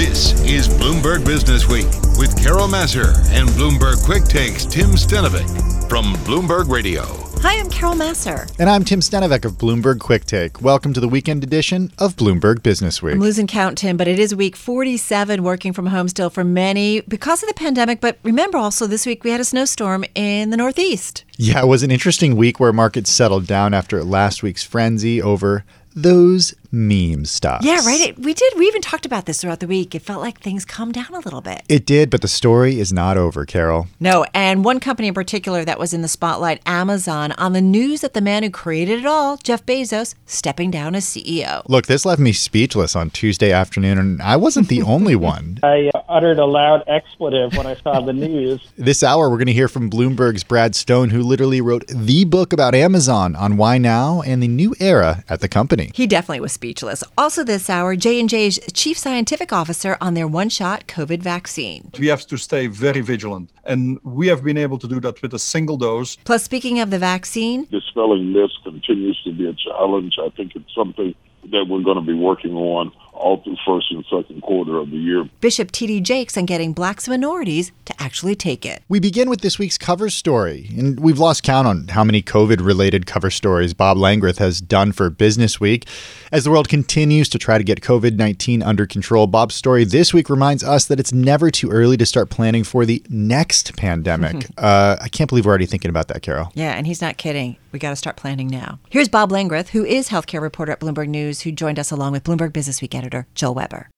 [0.00, 1.84] This is Bloomberg Business Week
[2.16, 7.02] with Carol Massar and Bloomberg Quick Takes Tim Stenovec from Bloomberg Radio.
[7.42, 8.50] Hi, I'm Carol Massar.
[8.58, 10.62] And I'm Tim Stenovec of Bloomberg Quick Take.
[10.62, 13.12] Welcome to the weekend edition of Bloomberg Business Week.
[13.12, 17.02] I'm losing count, Tim, but it is week 47 working from home still for many
[17.02, 18.00] because of the pandemic.
[18.00, 21.26] But remember also, this week we had a snowstorm in the Northeast.
[21.36, 25.66] Yeah, it was an interesting week where markets settled down after last week's frenzy over
[25.94, 27.60] those meme stuff.
[27.62, 28.00] Yeah, right.
[28.00, 28.54] It, we did.
[28.56, 29.94] We even talked about this throughout the week.
[29.94, 31.62] It felt like things calmed down a little bit.
[31.68, 33.88] It did, but the story is not over, Carol.
[33.98, 38.00] No, and one company in particular that was in the spotlight, Amazon, on the news
[38.02, 41.62] that the man who created it all, Jeff Bezos, stepping down as CEO.
[41.68, 45.58] Look, this left me speechless on Tuesday afternoon, and I wasn't the only one.
[45.62, 48.60] I uh, uttered a loud expletive when I saw the news.
[48.80, 52.52] This hour, we're going to hear from Bloomberg's Brad Stone, who literally wrote the book
[52.52, 55.90] about Amazon on why now and the new era at the company.
[55.94, 57.02] He definitely was speechless.
[57.16, 61.90] Also this hour, J&J's chief scientific officer on their one-shot COVID vaccine.
[61.98, 65.32] We have to stay very vigilant, and we have been able to do that with
[65.32, 66.16] a single dose.
[66.16, 70.18] Plus, speaking of the vaccine, dispelling this continues to be a challenge.
[70.20, 71.14] I think it's something
[71.50, 74.96] that we're going to be working on all through first and second quarter of the
[74.96, 75.28] year.
[75.40, 76.00] Bishop T.D.
[76.00, 78.82] Jakes on getting blacks and minorities to actually take it.
[78.88, 82.64] We begin with this week's cover story, and we've lost count on how many COVID
[82.64, 85.86] related cover stories Bob Langreth has done for Business Week.
[86.32, 90.14] As the world continues to try to get COVID 19 under control, Bob's story this
[90.14, 94.46] week reminds us that it's never too early to start planning for the next pandemic.
[94.58, 96.52] uh, I can't believe we're already thinking about that, Carol.
[96.54, 97.56] Yeah, and he's not kidding.
[97.72, 98.80] We got to start planning now.
[98.90, 102.24] Here's Bob Langreth, who is healthcare reporter at Bloomberg News, who joined us along with
[102.24, 103.90] Bloomberg Business Week editor Joel Weber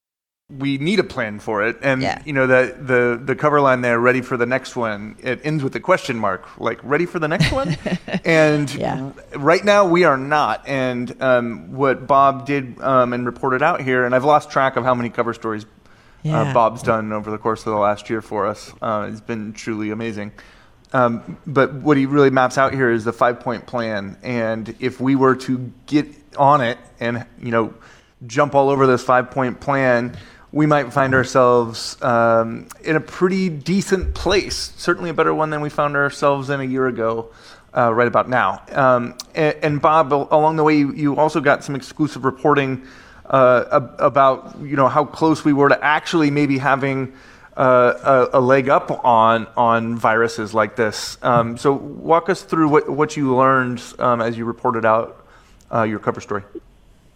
[0.58, 2.20] we need a plan for it and yeah.
[2.24, 5.62] you know the, the the cover line there ready for the next one it ends
[5.62, 7.76] with a question mark like ready for the next one
[8.24, 9.12] and yeah.
[9.36, 14.04] right now we are not and um, what bob did um, and reported out here
[14.04, 15.64] and i've lost track of how many cover stories
[16.22, 16.42] yeah.
[16.42, 19.52] uh, bob's done over the course of the last year for us uh, it's been
[19.52, 20.32] truly amazing
[20.92, 25.00] um, but what he really maps out here is the five point plan and if
[25.00, 27.74] we were to get on it and you know
[28.26, 30.16] jump all over this five point plan
[30.52, 35.62] we might find ourselves um, in a pretty decent place, certainly a better one than
[35.62, 37.30] we found ourselves in a year ago,
[37.74, 38.62] uh, right about now.
[38.70, 42.86] Um, and, and, Bob, along the way, you also got some exclusive reporting
[43.26, 47.14] uh, about you know how close we were to actually maybe having
[47.56, 51.18] a, a, leg up on on viruses like this.
[51.22, 55.26] Um, so walk us through what what you learned um, as you reported out
[55.72, 56.44] uh, your cover story.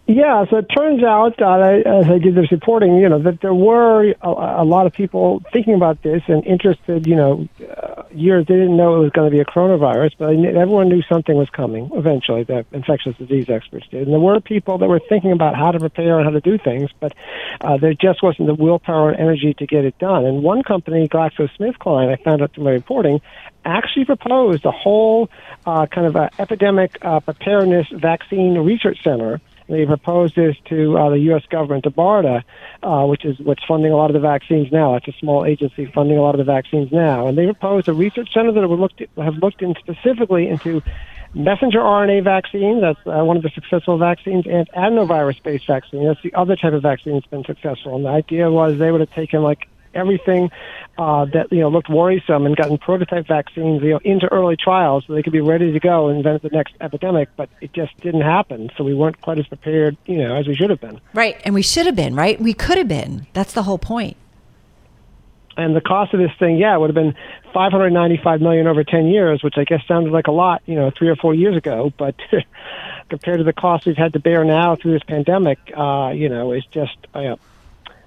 [0.09, 3.53] Yeah, so it turns out that as I did this reporting, you know, that there
[3.53, 8.47] were a, a lot of people thinking about this and interested, you know, uh, years
[8.47, 11.51] they didn't know it was going to be a coronavirus, but everyone knew something was
[11.51, 14.03] coming eventually, the infectious disease experts did.
[14.03, 16.57] And there were people that were thinking about how to prepare and how to do
[16.57, 17.13] things, but
[17.61, 20.25] uh, there just wasn't the willpower and energy to get it done.
[20.25, 23.21] And one company, GlaxoSmithKline, I found out through my reporting,
[23.65, 25.31] actually proposed a whole
[25.67, 31.11] uh, kind of a epidemic uh, preparedness vaccine research center they proposed this to uh,
[31.11, 31.43] the U.S.
[31.51, 32.43] government, to BARDA,
[32.83, 34.95] uh, which is what's funding a lot of the vaccines now.
[34.95, 37.27] It's a small agency funding a lot of the vaccines now.
[37.27, 40.83] And they proposed a research center that would look have looked in specifically into
[41.35, 46.07] messenger RNA vaccine, that's uh, one of the successful vaccines, and adenovirus-based vaccine.
[46.07, 47.97] That's the other type of vaccine that's been successful.
[47.97, 50.51] And the idea was they would have taken like everything
[50.99, 55.05] uh, that you know looked worrisome and gotten prototype vaccines you know into early trials
[55.07, 57.29] so they could be ready to go and invent the next epidemic.
[57.37, 60.55] But it just didn't happen, so we weren't quite as prepared, you know, as we
[60.55, 61.01] should have been.
[61.15, 62.15] Right, and we should have been.
[62.15, 63.27] Right, we could have been.
[63.33, 64.17] That's the whole point.
[65.57, 67.15] And the cost of this thing, yeah, would have been
[67.55, 71.09] 595 million over 10 years, which I guess sounded like a lot, you know, three
[71.09, 71.93] or four years ago.
[71.97, 72.15] But
[73.09, 76.53] compared to the cost we've had to bear now through this pandemic, uh, you know,
[76.53, 77.37] it's just uh,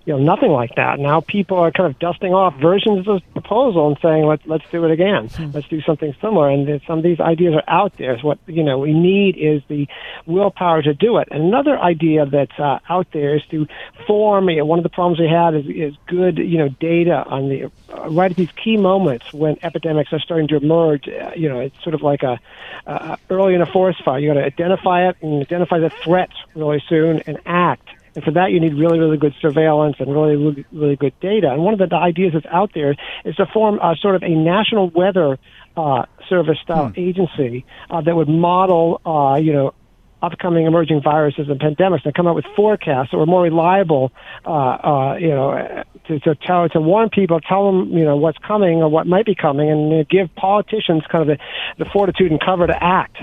[0.10, 0.98] you know, nothing like that.
[0.98, 4.64] Now people are kind of dusting off versions of the proposal and saying, let's, let's
[4.72, 5.28] do it again.
[5.28, 5.52] Hmm.
[5.54, 6.50] Let's do something similar.
[6.50, 8.18] And some of these ideas are out there.
[8.18, 9.88] So what, you know, we need is the
[10.26, 11.28] willpower to do it.
[11.30, 13.68] And another idea that's uh, out there is to
[14.08, 17.24] form, you know, one of the problems we have is, is good, you know, data
[17.28, 21.08] on the, uh, right at these key moments when epidemics are starting to emerge.
[21.08, 22.40] Uh, you know, it's sort of like a,
[22.88, 24.18] uh, early in a forest fire.
[24.18, 27.88] You got to identify it and identify the threats really soon and act.
[28.20, 31.54] And for that, you need really, really good surveillance and really, really, really good data.
[31.54, 32.94] And one of the ideas that's out there
[33.24, 35.40] is to form a, sort of a national weather
[35.78, 37.00] uh, service style hmm.
[37.00, 39.74] agency uh, that would model, uh, you know,
[40.22, 44.12] upcoming emerging viruses and pandemics and come up with forecasts that were more reliable,
[44.46, 48.38] uh, uh, you know, to, to tell to warn people, tell them you know what's
[48.40, 51.90] coming or what might be coming, and you know, give politicians kind of the, the
[51.90, 53.16] fortitude and cover to act.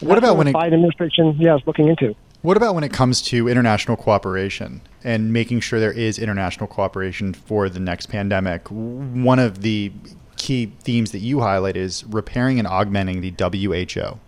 [0.00, 2.16] What about when the it, Biden administration, yeah, is looking into?
[2.42, 7.34] What about when it comes to international cooperation and making sure there is international cooperation
[7.34, 8.66] for the next pandemic?
[8.68, 9.92] One of the
[10.36, 14.18] key themes that you highlight is repairing and augmenting the WHO.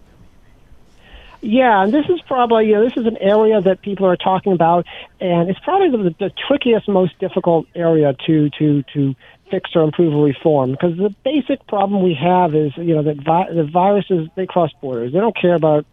[1.40, 4.52] Yeah, and this is probably you know, this is an area that people are talking
[4.52, 4.86] about,
[5.20, 9.14] and it's probably the, the trickiest, most difficult area to to to
[9.50, 13.16] fix or improve or reform because the basic problem we have is you know that
[13.16, 15.12] vi- the viruses they cross borders.
[15.12, 15.84] They don't care about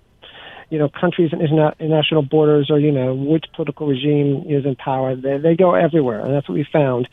[0.71, 5.15] you know countries and international borders or you know which political regime is in power.
[5.15, 7.07] They they go everywhere, and that's what we found.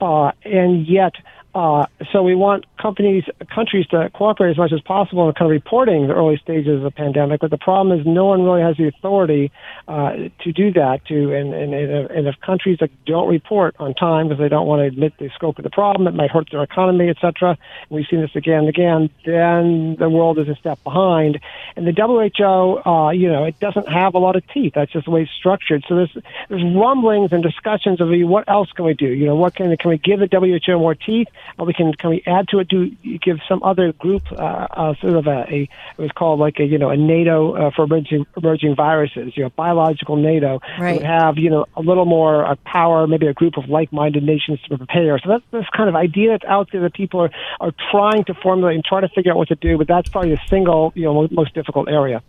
[0.00, 1.14] Uh, and yet
[1.54, 3.24] uh, so we want companies,
[3.54, 6.82] countries to cooperate as much as possible in kind of reporting the early stages of
[6.82, 7.40] the pandemic.
[7.40, 9.52] But the problem is no one really has the authority
[9.86, 11.04] uh, to do that.
[11.06, 14.86] To and, and and if countries don't report on time because they don't want to
[14.86, 17.56] admit the scope of the problem, it might hurt their economy, etc.
[17.88, 19.10] We've seen this again and again.
[19.24, 21.38] Then the world is a step behind.
[21.76, 24.72] And the WHO, uh, you know, it doesn't have a lot of teeth.
[24.74, 25.84] That's just the way it's structured.
[25.88, 26.16] So there's
[26.48, 29.06] there's rumblings and discussions of what else can we do?
[29.06, 31.28] You know, what can can we give the WHO more teeth?
[31.58, 32.68] We can can we add to it?
[32.68, 35.68] Do give some other group uh, uh, sort of a, a
[35.98, 39.44] it was called like a you know a NATO uh, for emerging emerging viruses, you
[39.44, 40.94] know, biological NATO right.
[40.94, 44.60] would have you know a little more uh, power, maybe a group of like-minded nations
[44.68, 45.18] to prepare.
[45.18, 47.30] So that's this kind of idea that's out there that people are
[47.60, 49.78] are trying to formulate and try to figure out what to do.
[49.78, 52.22] But that's probably the single you know most difficult area.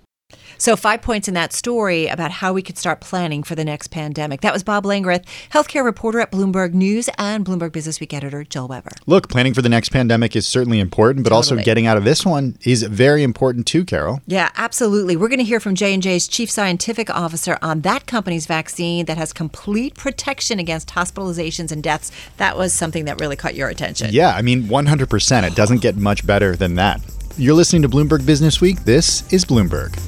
[0.58, 3.90] So, five points in that story about how we could start planning for the next
[3.90, 4.42] pandemic.
[4.42, 8.70] That was Bob Langreth, healthcare reporter at Bloomberg News and Bloomberg Business Week editor Joel
[8.70, 8.92] Weber.
[9.06, 11.60] Look, planning for the next pandemic is certainly important, but totally.
[11.60, 14.22] also getting out of this one is very important too, Carol.
[14.26, 15.16] Yeah, absolutely.
[15.16, 19.34] We're going to hear from J&J's chief scientific officer on that company's vaccine that has
[19.34, 22.12] complete protection against hospitalizations and deaths.
[22.38, 24.10] That was something that really caught your attention.
[24.12, 25.44] Yeah, I mean, 100%.
[25.48, 27.02] It doesn't get much better than that.
[27.38, 28.80] You're listening to Bloomberg Business Week.
[28.86, 30.00] This is Bloomberg.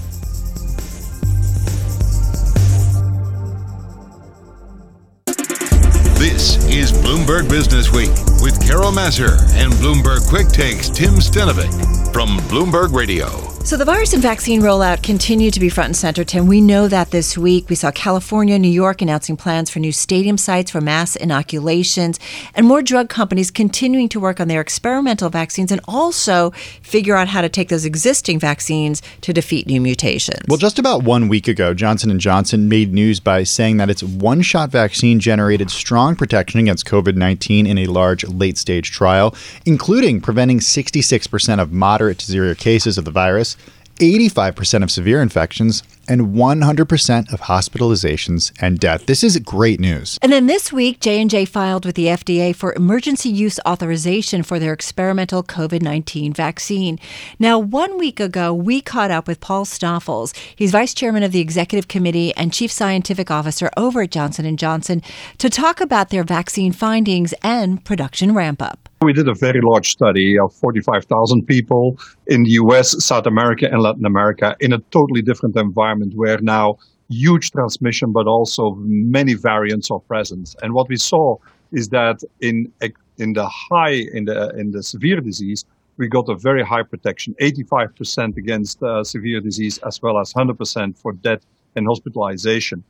[6.37, 8.11] This is Bloomberg Business Week
[8.43, 13.56] with Carol Massar and Bloomberg Quick Takes Tim Stenovec from Bloomberg Radio.
[13.67, 16.47] So the virus and vaccine rollout continue to be front and center, Tim.
[16.47, 20.37] We know that this week we saw California, New York announcing plans for new stadium
[20.37, 22.17] sites for mass inoculations,
[22.55, 27.27] and more drug companies continuing to work on their experimental vaccines and also figure out
[27.27, 30.39] how to take those existing vaccines to defeat new mutations.
[30.47, 34.01] Well, just about one week ago, Johnson & Johnson made news by saying that its
[34.01, 39.35] one-shot vaccine generated strong protection against COVID-19 in a large late-stage trial,
[39.65, 43.56] including preventing 66% of moderate to severe cases of the virus
[43.99, 49.05] 85% of severe infections, and 100% of hospitalizations and death.
[49.05, 50.17] This is great news.
[50.21, 54.73] And then this week, J&J filed with the FDA for emergency use authorization for their
[54.73, 56.99] experimental COVID-19 vaccine.
[57.39, 60.35] Now, one week ago, we caught up with Paul Stoffels.
[60.55, 64.57] He's vice chairman of the executive committee and chief scientific officer over at Johnson &
[64.57, 65.01] Johnson
[65.37, 68.89] to talk about their vaccine findings and production ramp up.
[69.01, 73.79] We did a very large study of 45,000 people in the US, South America, and
[73.79, 76.77] Latin America in a totally different environment where now
[77.09, 80.55] huge transmission, but also many variants are present.
[80.61, 81.37] And what we saw
[81.71, 82.71] is that in
[83.17, 85.65] in the high in the in the severe disease,
[85.97, 90.97] we got a very high protection, 85% against uh, severe disease, as well as 100%
[90.97, 91.43] for death
[91.75, 92.83] and hospitalization.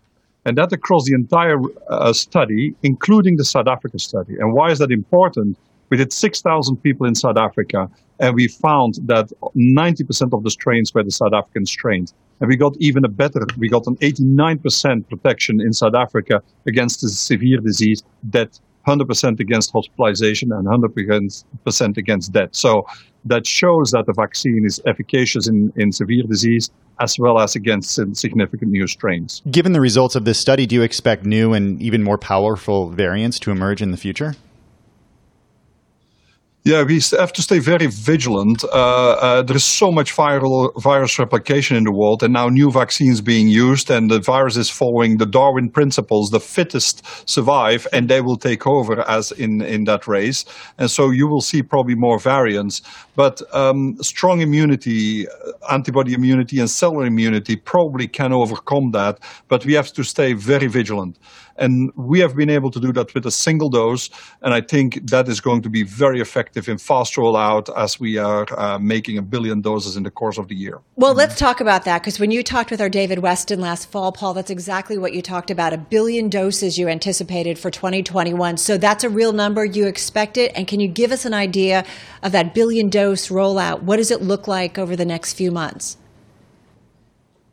[0.45, 1.57] And that across the entire
[1.89, 4.35] uh, study, including the South Africa study.
[4.39, 5.57] And why is that important?
[5.89, 7.89] We did 6,000 people in South Africa,
[8.19, 12.13] and we found that 90% of the strains were the South African strains.
[12.39, 17.01] And we got even a better, we got an 89% protection in South Africa against
[17.01, 22.49] the severe disease that 100% against hospitalization and 100% against death.
[22.53, 22.85] So
[23.25, 27.99] that shows that the vaccine is efficacious in, in severe disease as well as against
[28.13, 29.43] significant new strains.
[29.51, 33.39] Given the results of this study, do you expect new and even more powerful variants
[33.41, 34.35] to emerge in the future?
[36.67, 38.65] Yeah, we have to stay very vigilant.
[38.65, 42.69] Uh, uh, there is so much viral virus replication in the world, and now new
[42.71, 48.09] vaccines being used, and the virus is following the Darwin principles: the fittest survive, and
[48.09, 50.43] they will take over as in in that race.
[50.77, 52.81] And so you will see probably more variants,
[53.15, 55.25] but um, strong immunity,
[55.71, 59.19] antibody immunity, and cellular immunity probably can overcome that.
[59.47, 61.17] But we have to stay very vigilant.
[61.57, 64.09] And we have been able to do that with a single dose.
[64.41, 68.17] And I think that is going to be very effective in fast rollout as we
[68.17, 70.79] are uh, making a billion doses in the course of the year.
[70.95, 74.11] Well, let's talk about that because when you talked with our David Weston last fall,
[74.11, 78.57] Paul, that's exactly what you talked about a billion doses you anticipated for 2021.
[78.57, 79.65] So that's a real number.
[79.65, 80.51] You expect it.
[80.55, 81.85] And can you give us an idea
[82.23, 83.81] of that billion dose rollout?
[83.81, 85.97] What does it look like over the next few months?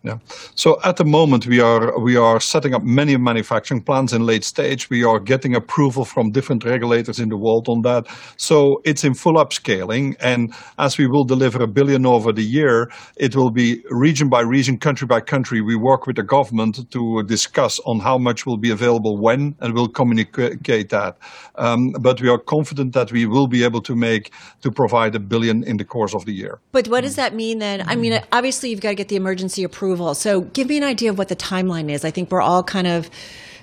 [0.05, 0.19] Yeah.
[0.55, 4.45] So at the moment we are we are setting up many manufacturing plants in late
[4.45, 4.91] stage.
[4.91, 8.07] We are getting approval from different regulators in the world on that.
[8.37, 10.15] So it's in full upscaling.
[10.21, 14.43] And as we will deliver a billion over the year, it will be region by
[14.43, 15.63] region, country by country.
[15.63, 19.73] We work with the government to discuss on how much will be available when, and
[19.73, 21.17] we'll communicate that.
[21.55, 25.21] Um, but we are confident that we will be able to make to provide a
[25.21, 26.61] billion in the course of the year.
[26.73, 27.89] But what does that mean then?
[27.89, 30.15] I mean, obviously you've got to get the emergency approval approval.
[30.15, 32.05] So give me an idea of what the timeline is.
[32.05, 33.09] I think we're all kind of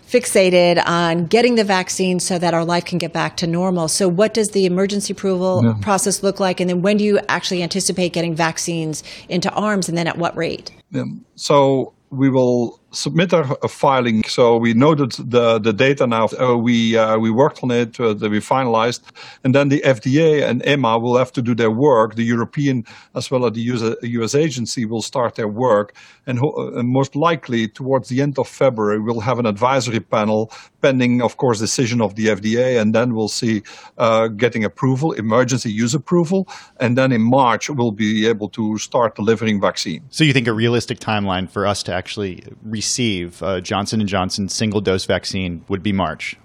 [0.08, 3.88] fixated on getting the vaccine so that our life can get back to normal.
[3.88, 5.74] So what does the emergency approval yeah.
[5.82, 6.60] process look like?
[6.60, 10.36] And then when do you actually anticipate getting vaccines into arms and then at what
[10.36, 10.72] rate?
[10.92, 11.06] Yeah.
[11.36, 14.24] So we will submit a, a, filing.
[14.24, 16.28] So we noted the, the data now.
[16.40, 18.00] Uh, we uh, we worked on it.
[18.00, 19.02] Uh, we finalized,
[19.44, 22.16] and then the FDA and EMA will have to do their work.
[22.16, 22.84] The European
[23.16, 25.96] as well as the US, US agency will start their work,
[26.28, 30.52] and, ho- and, most likely towards the end of February we'll have an advisory panel
[30.82, 33.64] pending, of course, decision of the FDA, and then we'll see
[33.98, 36.48] uh, getting approval, emergency use approval,
[36.80, 40.04] and then in March we'll be able to start delivering vaccine.
[40.10, 44.50] So you think a realistic timeline for us to actually receive a Johnson & Johnson
[44.50, 46.36] single dose vaccine would be March?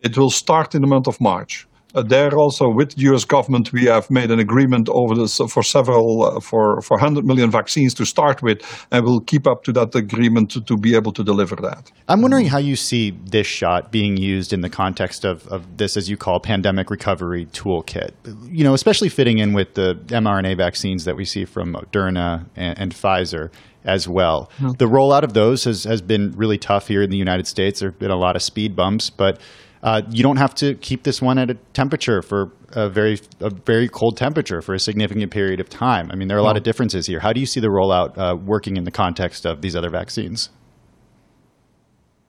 [0.00, 1.66] It will start in the month of March.
[1.94, 3.24] Uh, there also with the U.S.
[3.24, 7.50] government, we have made an agreement over this for several uh, for for 100 million
[7.50, 8.58] vaccines to start with,
[8.90, 11.92] and we'll keep up to that agreement to, to be able to deliver that.
[12.08, 15.96] I'm wondering how you see this shot being used in the context of, of this,
[15.96, 18.12] as you call, pandemic recovery toolkit.
[18.50, 22.78] You know, especially fitting in with the mRNA vaccines that we see from Moderna and,
[22.78, 23.50] and Pfizer
[23.84, 24.50] as well.
[24.58, 24.72] Hmm.
[24.72, 27.80] The rollout of those has, has been really tough here in the United States.
[27.80, 29.40] There have been a lot of speed bumps, but
[29.84, 33.50] uh, you don't have to keep this one at a temperature for a very a
[33.50, 36.10] very cold temperature for a significant period of time.
[36.10, 37.20] I mean, there are a lot of differences here.
[37.20, 40.48] How do you see the rollout uh, working in the context of these other vaccines?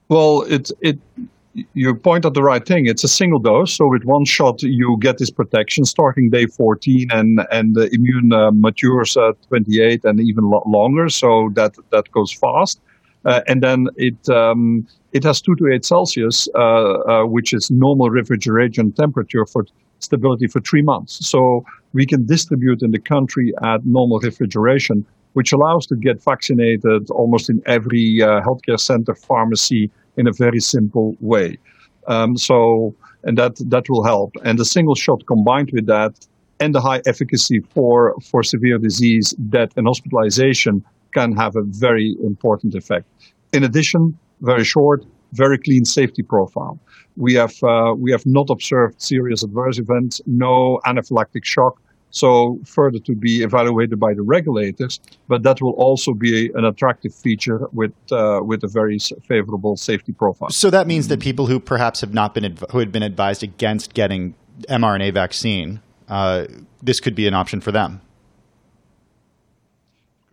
[0.09, 0.99] Well, it it
[1.73, 2.87] you point at the right thing.
[2.87, 7.07] It's a single dose, so with one shot you get this protection starting day 14,
[7.11, 11.07] and and the immune uh, matures at 28 and even lo- longer.
[11.07, 12.81] So that that goes fast,
[13.23, 17.71] uh, and then it um, it has 2 to 8 Celsius, uh, uh, which is
[17.71, 19.65] normal refrigeration temperature for
[19.99, 21.25] stability for three months.
[21.25, 27.09] So we can distribute in the country at normal refrigeration, which allows to get vaccinated
[27.11, 31.57] almost in every uh, healthcare center, pharmacy in a very simple way.
[32.07, 32.93] Um, so,
[33.23, 34.35] and that, that will help.
[34.43, 36.13] And the single shot combined with that
[36.59, 42.17] and the high efficacy for, for severe disease, death, and hospitalization can have a very
[42.21, 43.07] important effect.
[43.53, 46.79] In addition, very short, very clean safety profile.
[47.17, 51.81] We have uh, we have not observed serious adverse events, no anaphylactic shock.
[52.11, 57.13] So further to be evaluated by the regulators, but that will also be an attractive
[57.13, 60.49] feature with uh, with a very favorable safety profile.
[60.49, 63.43] So that means that people who perhaps have not been adv- who had been advised
[63.43, 64.33] against getting
[64.69, 66.45] mRNA vaccine, uh,
[66.81, 67.99] this could be an option for them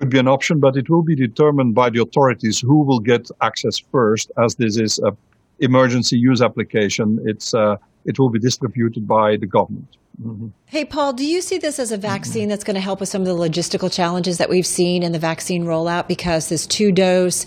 [0.02, 3.30] could be an option, but it will be determined by the authorities who will get
[3.40, 5.16] access first, as this is a
[5.60, 7.20] emergency use application.
[7.24, 9.96] It's uh, it will be distributed by the government.
[10.20, 10.48] Mm-hmm.
[10.66, 13.22] Hey, Paul, do you see this as a vaccine that's going to help with some
[13.22, 16.08] of the logistical challenges that we've seen in the vaccine rollout?
[16.08, 17.46] Because this two dose,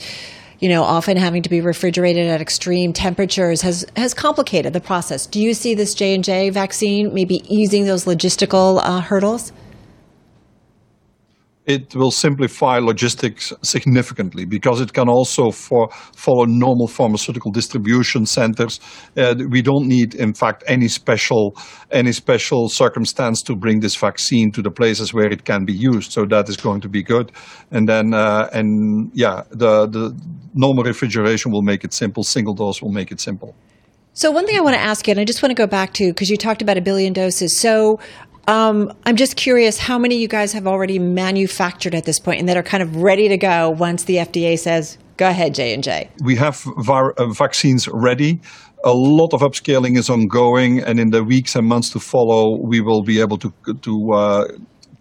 [0.62, 5.26] you know, often having to be refrigerated at extreme temperatures has has complicated the process.
[5.26, 9.52] Do you see this J and J vaccine maybe easing those logistical uh, hurdles?
[11.66, 18.80] It will simplify logistics significantly because it can also follow normal pharmaceutical distribution centers.
[19.16, 21.56] We don't need, in fact, any special
[21.92, 26.12] any special circumstance to bring this vaccine to the places where it can be used.
[26.12, 27.32] So that is going to be good.
[27.72, 30.16] And then, uh, and yeah, the the
[30.54, 32.24] normal refrigeration will make it simple.
[32.24, 33.56] Single dose will make it simple.
[34.18, 35.92] So one thing I want to ask you, and I just want to go back
[35.96, 37.52] to because you talked about a billion doses.
[38.48, 42.50] Um, I'm just curious how many you guys have already manufactured at this point and
[42.50, 46.10] that are kind of ready to go once the FDA says, go ahead, J&J.
[46.24, 48.40] We have var- uh, vaccines ready.
[48.84, 52.82] A lot of upscaling is ongoing, and in the weeks and months to follow, we
[52.82, 54.48] will be able to, to uh,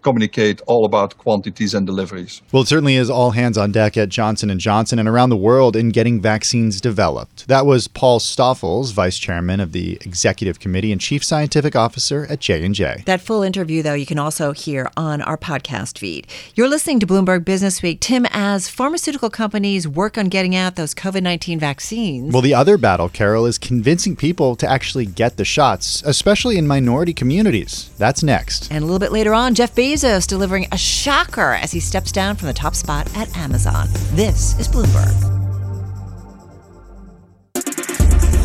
[0.05, 2.43] communicate all about quantities and deliveries.
[2.51, 5.35] Well, it certainly is all hands on deck at Johnson & Johnson and around the
[5.35, 7.47] world in getting vaccines developed.
[7.47, 12.39] That was Paul Stoffels, Vice Chairman of the Executive Committee and Chief Scientific Officer at
[12.39, 13.03] J&J.
[13.07, 16.27] That full interview, though, you can also hear on our podcast feed.
[16.53, 17.99] You're listening to Bloomberg Business Week.
[17.99, 22.31] Tim, as pharmaceutical companies work on getting out those COVID-19 vaccines.
[22.31, 26.67] Well, the other battle, Carol, is convincing people to actually get the shots, especially in
[26.67, 27.89] minority communities.
[27.97, 28.71] That's next.
[28.71, 32.11] And a little bit later on, Jeff Bezos Bezos delivering a shocker as he steps
[32.11, 33.87] down from the top spot at Amazon.
[34.11, 35.15] This is Bloomberg.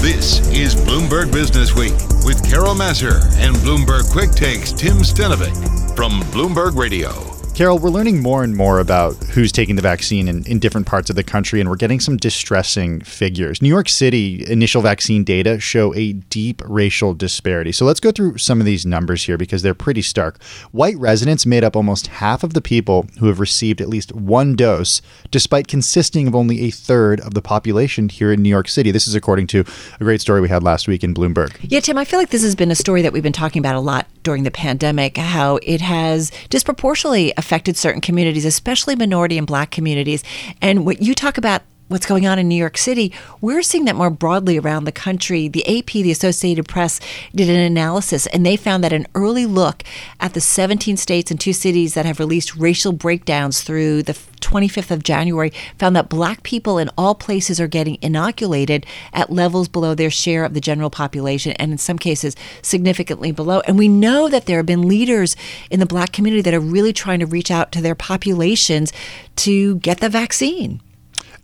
[0.00, 1.92] This is Bloomberg Business Week
[2.24, 7.39] with Carol Massar and Bloomberg Quick Takes Tim Stenovec from Bloomberg Radio.
[7.60, 11.10] Carol, we're learning more and more about who's taking the vaccine in, in different parts
[11.10, 13.60] of the country, and we're getting some distressing figures.
[13.60, 17.70] New York City initial vaccine data show a deep racial disparity.
[17.70, 20.42] So let's go through some of these numbers here because they're pretty stark.
[20.72, 24.56] White residents made up almost half of the people who have received at least one
[24.56, 28.90] dose, despite consisting of only a third of the population here in New York City.
[28.90, 29.66] This is according to
[30.00, 31.54] a great story we had last week in Bloomberg.
[31.60, 33.74] Yeah, Tim, I feel like this has been a story that we've been talking about
[33.74, 39.36] a lot during the pandemic, how it has disproportionately affected affected certain communities, especially minority
[39.36, 40.22] and black communities.
[40.62, 43.96] And what you talk about what's going on in New York City, we're seeing that
[43.96, 45.48] more broadly around the country.
[45.48, 47.00] The AP, the Associated Press,
[47.34, 49.82] did an analysis and they found that an early look
[50.20, 54.92] at the 17 states and two cities that have released racial breakdowns through the 25th
[54.92, 59.92] of January found that black people in all places are getting inoculated at levels below
[59.92, 63.62] their share of the general population and in some cases significantly below.
[63.66, 65.34] And we know that there have been leaders
[65.72, 68.92] in the black community that are really trying to reach out to their populations
[69.36, 70.80] to get the vaccine.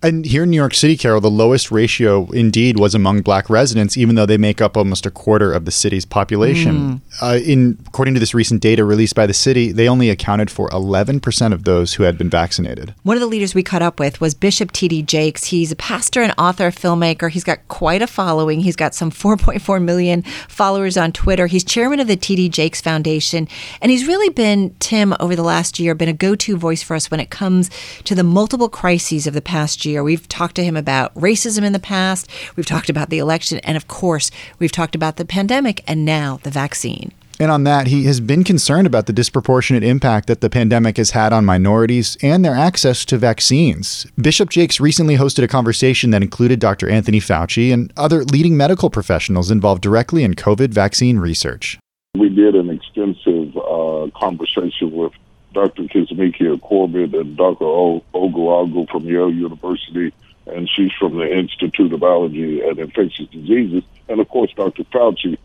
[0.02, 3.96] And here in New York City, Carol, the lowest ratio indeed was among black residents,
[3.96, 6.76] even though they make up almost a quarter of the city's population.
[6.76, 7.00] Mm.
[7.22, 10.68] Uh, in according to this recent data released by the city, they only accounted for
[10.68, 12.94] 11% of those who had been vaccinated.
[13.02, 15.02] One of the leaders we caught up with was Bishop T.D.
[15.02, 15.46] Jakes.
[15.46, 17.30] He's a pastor and author, filmmaker.
[17.30, 18.60] He's got quite a following.
[18.60, 21.46] He's got some 4.4 million followers on Twitter.
[21.46, 22.50] He's chairman of the T.D.
[22.50, 23.48] Jakes Foundation,
[23.80, 27.10] and he's really been Tim over the last year been a go-to voice for us
[27.10, 27.70] when it comes
[28.04, 29.85] to the multiple crises of the past year.
[29.86, 33.76] We've talked to him about racism in the past, we've talked about the election, and
[33.76, 37.12] of course, we've talked about the pandemic and now the vaccine.
[37.38, 41.10] And on that, he has been concerned about the disproportionate impact that the pandemic has
[41.10, 44.06] had on minorities and their access to vaccines.
[44.18, 46.88] Bishop Jakes recently hosted a conversation that included Dr.
[46.88, 51.78] Anthony Fauci and other leading medical professionals involved directly in COVID vaccine research.
[52.18, 55.12] We did an extensive uh, conversation with
[55.56, 55.84] Dr.
[55.84, 57.64] Kizzmekia Corbett and Dr.
[57.64, 60.12] Oghougho from Yale University,
[60.46, 64.84] and she's from the Institute of Allergy and Infectious Diseases, and of course, Dr.
[64.84, 65.38] Fauci,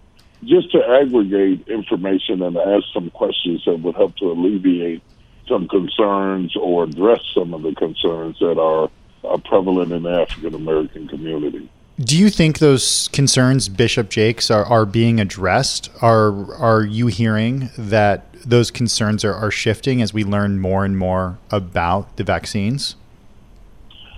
[0.44, 5.02] just to aggregate information and ask some questions that would help to alleviate
[5.48, 8.90] some concerns or address some of the concerns that are,
[9.24, 11.70] are prevalent in the African American community.
[12.00, 15.90] Do you think those concerns, Bishop Jakes, are, are being addressed?
[16.02, 20.98] Are are you hearing that those concerns are, are shifting as we learn more and
[20.98, 22.96] more about the vaccines?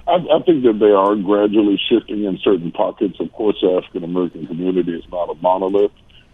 [0.08, 3.20] I, I think that they are gradually shifting in certain pockets.
[3.20, 5.92] Of course, the African American community is not a monolith.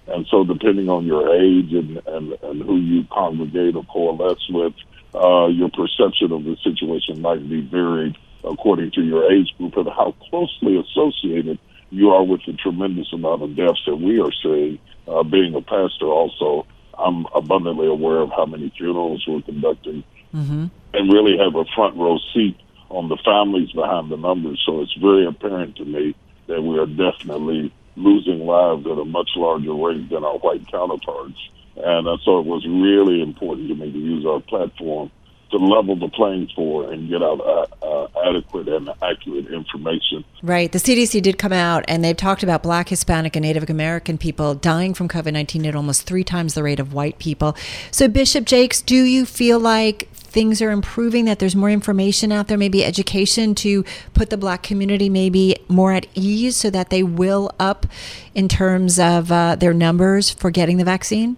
[0.08, 4.74] And so, depending on your age and, and, and who you congregate or coalesce with,
[5.14, 9.88] uh, your perception of the situation might be varied according to your age group and
[9.88, 11.60] how closely associated
[11.92, 14.80] you are with the tremendous amount of deaths that we are seeing.
[15.08, 16.66] Uh, being a pastor, also,
[17.00, 20.66] I'm abundantly aware of how many funerals we're conducting mm-hmm.
[20.94, 22.58] and really have a front row seat
[22.90, 24.62] on the families behind the numbers.
[24.66, 26.16] So it's very apparent to me
[26.48, 31.40] that we are definitely losing lives at a much larger rate than our white counterparts.
[31.76, 35.12] And uh, so it was really important to me to use our platform
[35.52, 40.24] to level the playing field and get out uh, uh, adequate and accurate information.
[40.44, 40.72] Right.
[40.72, 44.56] The CDC did come out and they've talked about Black, Hispanic, and Native American people
[44.56, 47.56] dying from COVID 19 at almost three times the rate of white people.
[47.92, 52.48] So, Bishop Jakes, do you feel like things are improving, that there's more information out
[52.48, 53.84] there, maybe education to
[54.14, 57.88] put the black community maybe more at ease so that they will up
[58.36, 61.38] in terms of uh, their numbers for getting the vaccine?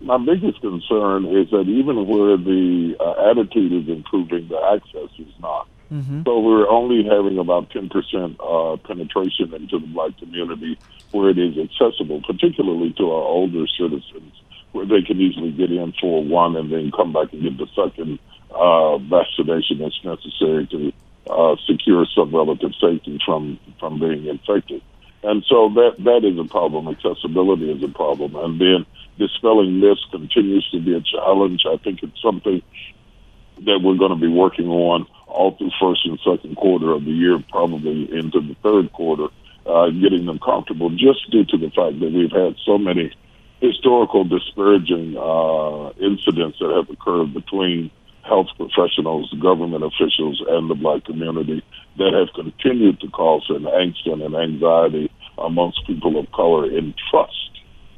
[0.00, 5.32] My biggest concern is that even where the uh, attitude is improving, the access is
[5.40, 5.68] not.
[5.92, 6.22] Mm-hmm.
[6.24, 7.90] So we're only having about 10%
[8.38, 10.78] uh, penetration into the black community
[11.10, 14.32] where it is accessible, particularly to our older citizens,
[14.72, 17.66] where they can easily get in for one and then come back and get the
[17.74, 18.18] second
[18.54, 20.92] uh, vaccination that's necessary to
[21.28, 24.82] uh, secure some relative safety from, from being infected.
[25.22, 26.88] And so that that is a problem.
[26.88, 28.36] Accessibility is a problem.
[28.36, 28.86] And then
[29.20, 31.62] dispelling this continues to be a challenge.
[31.68, 32.62] I think it's something
[33.66, 37.12] that we're going to be working on all through first and second quarter of the
[37.12, 39.28] year, probably into the third quarter,
[39.66, 43.12] uh, getting them comfortable just due to the fact that we've had so many
[43.60, 47.90] historical disparaging uh, incidents that have occurred between
[48.22, 51.62] health professionals, government officials, and the black community
[51.98, 56.94] that have continued to cause an angst and an anxiety amongst people of color in
[57.10, 57.49] trust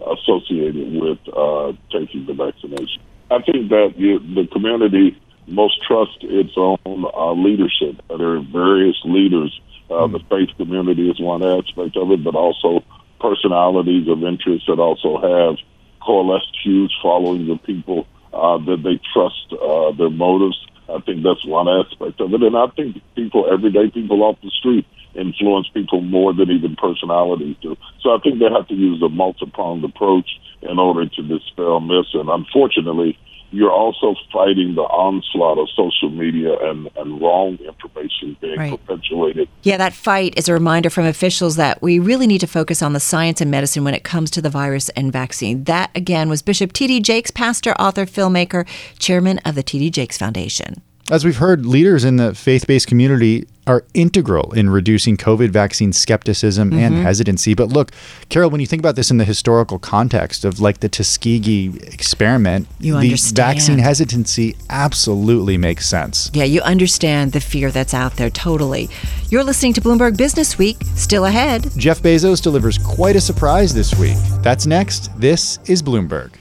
[0.07, 3.03] associated with uh, taking the vaccination.
[3.31, 8.01] I think that the community most trust its own uh, leadership.
[8.09, 9.59] There are various leaders.
[9.91, 12.85] Uh, the faith community is one aspect of it, but also
[13.21, 15.57] personalities of interest that also have
[16.05, 20.59] coalesced huge followings of people uh, that they trust uh, their motives.
[20.89, 22.43] I think that's one aspect of it.
[22.43, 27.57] And I think people, everyday people off the street, influence people more than even personalities
[27.61, 27.77] do.
[28.01, 30.29] So I think they have to use a multi-pronged approach
[30.63, 32.15] in order to dispel myths.
[32.15, 33.19] And unfortunately,
[33.53, 38.71] you're also fighting the onslaught of social media and, and wrong information being right.
[38.71, 39.49] perpetuated.
[39.63, 42.95] Yeah, that fight is a reminder from officials that we really need to focus on
[42.95, 45.65] the science and medicine when it comes to the virus and vaccine.
[45.65, 47.01] That, again, was Bishop T.D.
[47.01, 48.67] Jakes, pastor, author, filmmaker,
[48.99, 49.91] chairman of the T.D.
[49.91, 50.83] Jakes Foundation.
[51.11, 55.93] As we've heard, leaders in the faith based community are integral in reducing COVID vaccine
[55.93, 56.79] skepticism mm-hmm.
[56.79, 57.55] and hesitancy.
[57.55, 57.91] But look,
[58.29, 62.67] Carol, when you think about this in the historical context of like the Tuskegee experiment,
[62.81, 63.37] you the understand.
[63.37, 66.31] vaccine hesitancy absolutely makes sense.
[66.35, 68.89] Yeah, you understand the fear that's out there totally.
[69.29, 70.77] You're listening to Bloomberg Business Week.
[70.95, 71.71] Still ahead.
[71.77, 74.17] Jeff Bezos delivers quite a surprise this week.
[74.43, 75.11] That's next.
[75.21, 76.33] This is Bloomberg.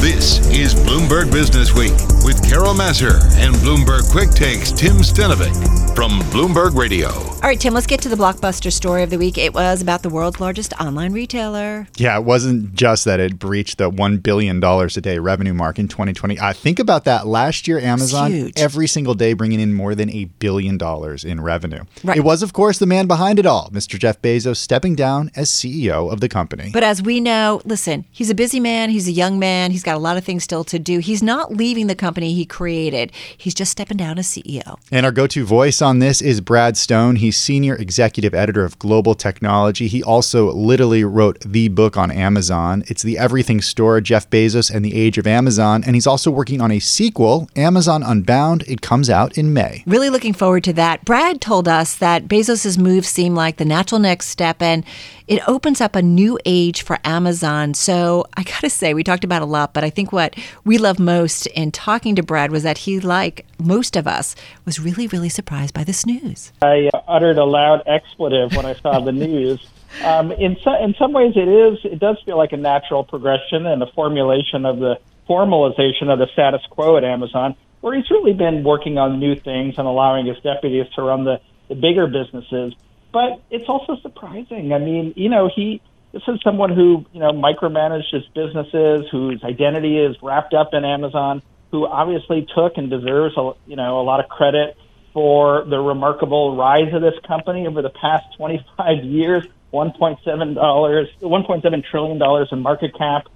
[0.00, 1.92] This is Bloomberg Business Week
[2.24, 7.08] with Carol Massar and Bloomberg Quick Takes Tim Stenovec from Bloomberg Radio.
[7.08, 9.36] All right, Tim, let's get to the blockbuster story of the week.
[9.36, 11.88] It was about the world's largest online retailer.
[11.96, 15.88] Yeah, it wasn't just that it breached the $1 billion a day revenue mark in
[15.88, 16.38] 2020.
[16.38, 17.26] I think about that.
[17.26, 21.84] Last year, Amazon, every single day, bringing in more than a billion dollars in revenue.
[22.04, 22.16] Right.
[22.16, 23.98] It was, of course, the man behind it all, Mr.
[23.98, 26.70] Jeff Bezos, stepping down as CEO of the company.
[26.72, 29.96] But as we know, listen, he's a busy man, he's a young man, he's got
[29.96, 30.98] a lot of things still to do.
[30.98, 34.78] He's not leaving the company he created, he's just stepping down as CEO.
[34.92, 37.16] And our go to voice on this is Brad Stone.
[37.16, 39.88] He's senior executive editor of Global Technology.
[39.88, 42.84] He also literally wrote the book on Amazon.
[42.88, 45.82] It's The Everything Store Jeff Bezos and the Age of Amazon.
[45.86, 48.64] And he's also working on a sequel, Amazon Unbound.
[48.68, 49.82] It comes out in May.
[49.86, 51.04] Really looking forward to that.
[51.06, 54.84] Brad told us that Bezos' move seemed like the natural next step and
[55.28, 57.74] it opens up a new age for Amazon.
[57.74, 60.78] So I got to say, we talked about a lot, but I think what we
[60.78, 65.06] love most in talking to Brad was that he, like most of us, was really,
[65.06, 66.52] really surprised by this news.
[66.62, 69.64] I uh, uttered a loud expletive when I saw the news.
[70.02, 71.78] Um, in, so, in some ways, it is.
[71.84, 76.26] It does feel like a natural progression and a formulation of the formalization of the
[76.32, 80.38] status quo at Amazon, where he's really been working on new things and allowing his
[80.38, 82.74] deputies to run the, the bigger businesses
[83.12, 84.72] but it's also surprising.
[84.72, 85.80] I mean, you know, he
[86.12, 90.84] this is someone who you know micromanaged his businesses, whose identity is wrapped up in
[90.84, 94.76] Amazon, who obviously took and deserves a, you know a lot of credit
[95.12, 99.44] for the remarkable rise of this company over the past 25 years.
[99.72, 103.26] 1.7 dollars, 1.7 trillion dollars in market cap.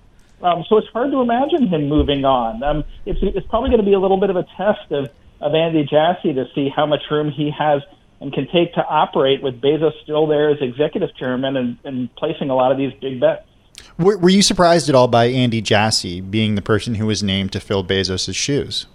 [0.43, 2.63] Um, so it's hard to imagine him moving on.
[2.63, 5.55] Um, it's, it's probably going to be a little bit of a test of, of
[5.55, 7.83] Andy Jassy to see how much room he has
[8.23, 12.51] and can take to operate with Bezos still there as executive chairman and, and placing
[12.51, 13.47] a lot of these big bets.
[13.99, 17.53] Were, were you surprised at all by Andy Jassy being the person who was named
[17.53, 18.87] to fill Bezos' shoes?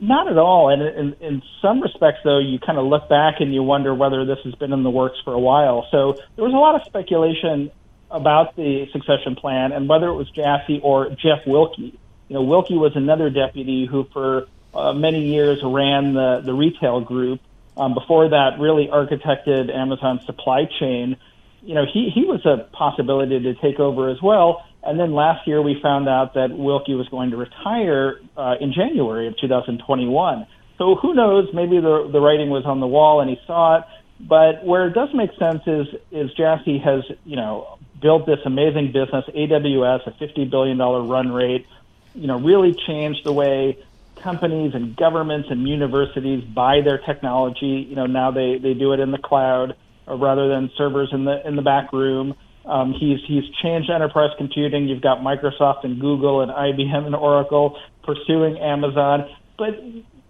[0.00, 0.68] Not at all.
[0.68, 4.24] And in, in some respects, though, you kind of look back and you wonder whether
[4.24, 5.88] this has been in the works for a while.
[5.90, 7.72] So there was a lot of speculation
[8.10, 11.78] about the succession plan and whether it was Jassy or Jeff Wilke.
[11.78, 17.00] You know, Wilke was another deputy who, for uh, many years, ran the, the retail
[17.00, 17.40] group
[17.76, 21.16] um, before that really architected Amazon's supply chain.
[21.62, 24.64] You know, he, he was a possibility to take over as well.
[24.82, 28.72] And then last year we found out that Wilke was going to retire uh, in
[28.72, 30.46] January of 2021.
[30.78, 31.48] So who knows?
[31.52, 33.84] Maybe the the writing was on the wall and he saw it.
[34.20, 38.92] But where it does make sense is is Jassy has you know built this amazing
[38.92, 41.66] business, AWS, a 50 billion dollar run rate.
[42.14, 43.78] You know, really changed the way
[44.22, 47.86] companies and governments and universities buy their technology.
[47.88, 49.76] You know, now they, they do it in the cloud
[50.06, 52.34] rather than servers in the in the back room.
[52.64, 54.88] Um, he's he's changed enterprise computing.
[54.88, 59.74] You've got Microsoft and Google and IBM and Oracle pursuing Amazon, but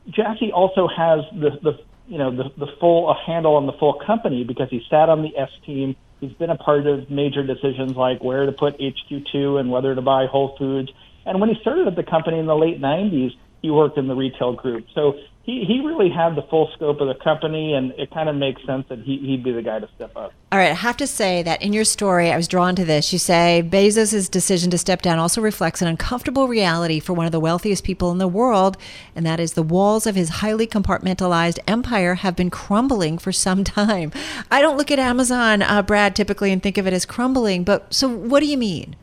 [0.09, 4.01] Jassy also has the the you know the the full a handle on the full
[4.07, 5.96] company because he sat on the S team.
[6.20, 10.01] He's been a part of major decisions like where to put HQ2 and whether to
[10.01, 10.90] buy Whole Foods.
[11.27, 14.14] And when he started at the company in the late 90s, he worked in the
[14.14, 14.87] retail group.
[14.95, 18.35] So he, he really had the full scope of the company, and it kind of
[18.35, 20.33] makes sense that he, he'd be the guy to step up.
[20.51, 23.12] All right, I have to say that in your story, I was drawn to this.
[23.12, 27.33] You say Bezos' decision to step down also reflects an uncomfortable reality for one of
[27.33, 28.77] the wealthiest people in the world,
[29.14, 33.62] and that is the walls of his highly compartmentalized empire have been crumbling for some
[33.62, 34.11] time.
[34.51, 37.95] I don't look at Amazon, uh, Brad, typically and think of it as crumbling, but
[37.95, 38.97] so what do you mean?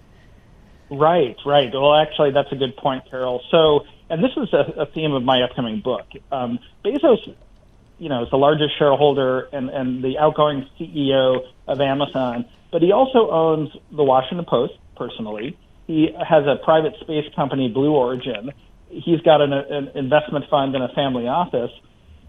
[0.90, 1.72] Right, right.
[1.74, 3.42] Well, actually, that's a good point, Carol.
[3.50, 6.06] So, and this is a, a theme of my upcoming book.
[6.32, 7.36] Um, Bezos,
[8.00, 12.92] you know, is the largest shareholder and, and the outgoing CEO of Amazon, but he
[12.92, 15.58] also owns the Washington Post personally.
[15.88, 18.52] He has a private space company, Blue Origin.
[18.90, 21.72] He's got an, an investment fund and a family office.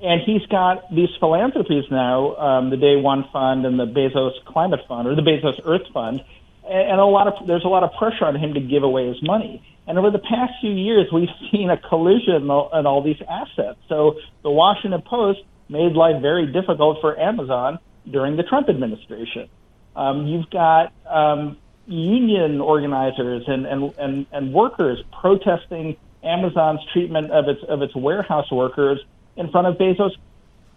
[0.02, 4.80] And he's got these philanthropies now, um, the Day One Fund and the Bezos Climate
[4.87, 6.22] Fund, or the Bezos Earth Fund,
[6.68, 9.22] and a lot of there's a lot of pressure on him to give away his
[9.22, 9.62] money.
[9.87, 13.79] And over the past few years, we've seen a collision in all these assets.
[13.88, 17.79] So the Washington Post made life very difficult for Amazon
[18.11, 19.48] during the Trump administration.
[19.96, 27.48] Um, you've got um, union organizers and, and, and, and workers protesting Amazon's treatment of
[27.48, 28.98] its of its warehouse workers
[29.37, 30.12] in front of Bezos,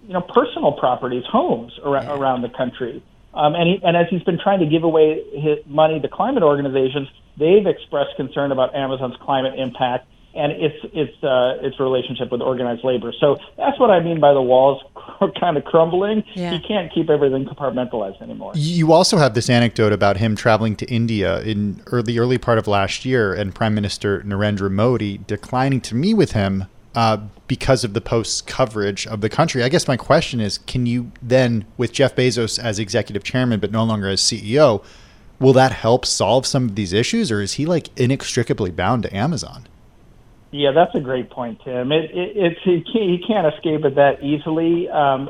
[0.05, 2.17] you know, personal properties, homes around, yeah.
[2.17, 3.01] around the country.
[3.37, 6.41] Um, and, he, and as he's been trying to give away his money to climate
[6.41, 12.41] organizations, they've expressed concern about Amazon's climate impact and its its uh, its relationship with
[12.41, 13.13] organized labor.
[13.19, 14.81] So that's what I mean by the walls
[15.39, 16.23] kind of crumbling.
[16.33, 16.51] Yeah.
[16.51, 18.53] You can't keep everything compartmentalized anymore.
[18.55, 22.67] You also have this anecdote about him traveling to India in the early part of
[22.67, 26.65] last year, and Prime Minister Narendra Modi declining to meet with him
[26.97, 29.61] uh, because of the Post's coverage of the country.
[29.61, 33.71] I guess my question is can you then, with Jeff Bezos as executive chairman, but
[33.71, 34.83] no longer as CEO,
[35.39, 39.15] will that help solve some of these issues, or is he like inextricably bound to
[39.15, 39.67] Amazon?
[40.49, 41.91] Yeah, that's a great point, Tim.
[41.91, 44.89] It, it, it's he can't, he can't escape it that easily.
[44.89, 45.29] Um,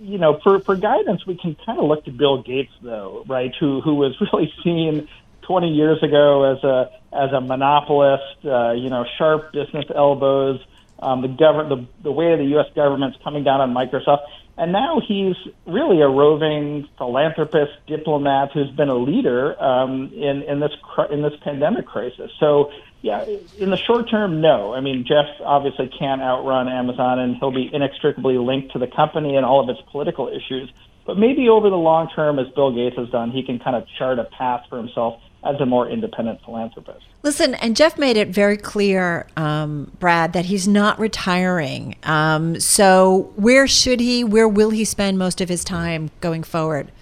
[0.00, 3.52] you know, for for guidance, we can kind of look to Bill Gates, though, right?
[3.58, 5.08] Who who was really seen
[5.42, 10.60] 20 years ago as a as a monopolist, uh, you know, sharp business elbows,
[11.00, 12.66] um, the, government, the, the way the U.S.
[12.74, 14.22] government's coming down on Microsoft.
[14.56, 20.58] And now he's really a roving philanthropist, diplomat who's been a leader um, in, in,
[20.58, 20.72] this,
[21.12, 22.32] in this pandemic crisis.
[22.40, 23.24] So, yeah,
[23.58, 24.74] in the short term, no.
[24.74, 29.36] I mean, Jeff obviously can't outrun Amazon, and he'll be inextricably linked to the company
[29.36, 30.72] and all of its political issues.
[31.06, 33.86] But maybe over the long term, as Bill Gates has done, he can kind of
[33.96, 37.04] chart a path for himself as a more independent philanthropist.
[37.22, 41.96] Listen, and Jeff made it very clear, um, Brad, that he's not retiring.
[42.02, 46.92] Um, so, where should he, where will he spend most of his time going forward?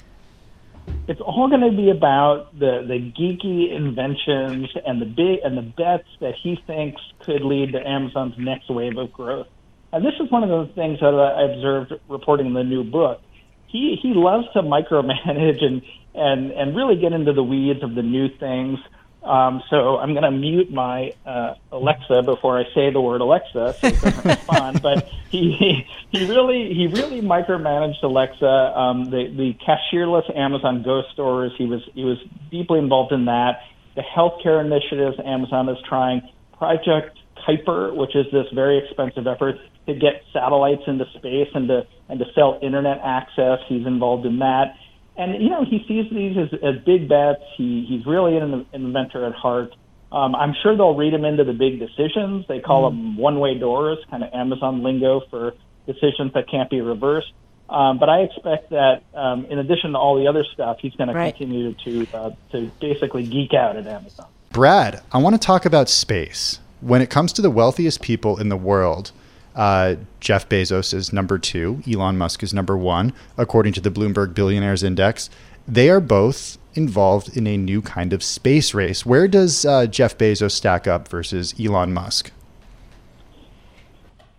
[1.09, 5.63] It's all going to be about the, the geeky inventions and the big and the
[5.63, 9.49] bets that he thinks could lead to Amazon's next wave of growth.
[9.93, 13.21] And this is one of the things that I observed reporting in the new book.
[13.67, 15.83] He he loves to micromanage and
[16.17, 18.79] and and really get into the weeds of the new things.
[19.23, 23.75] Um, so I'm going to mute my uh, Alexa before I say the word Alexa,
[23.81, 24.83] so it doesn't respond.
[24.83, 28.47] But he, he really he really micromanaged Alexa.
[28.47, 31.53] Um, the the cashierless Amazon Go stores.
[31.59, 32.19] He was he was
[32.51, 33.63] deeply involved in that.
[33.97, 36.23] The healthcare initiatives Amazon is trying.
[36.57, 41.87] Project Kuiper, which is this very expensive effort to get satellites into space and to
[42.09, 43.59] and to sell internet access.
[43.67, 44.77] He's involved in that
[45.17, 47.43] and you know he sees these as, as big bets.
[47.57, 49.75] He he's really an, inventor at heart.
[50.13, 52.47] Um, I'm sure they'll read him into the big decisions.
[52.47, 52.91] They call mm.
[52.91, 55.55] them one-way doors, kind of Amazon lingo for
[55.87, 57.33] decisions that can't be reversed.
[57.69, 61.11] Um, but I expect that um, in addition to all the other stuff, he's going
[61.11, 61.33] right.
[61.33, 64.27] to continue to uh, to basically geek out at Amazon.
[64.51, 66.61] Brad, I want to talk about space.
[66.81, 69.11] When it comes to the wealthiest people in the world,
[69.57, 71.83] uh, Jeff Bezos is number two.
[71.91, 75.31] Elon Musk is number one, according to the Bloomberg Billionaires Index.
[75.67, 79.05] They are both involved in a new kind of space race.
[79.05, 82.31] Where does uh, Jeff Bezos stack up versus Elon Musk?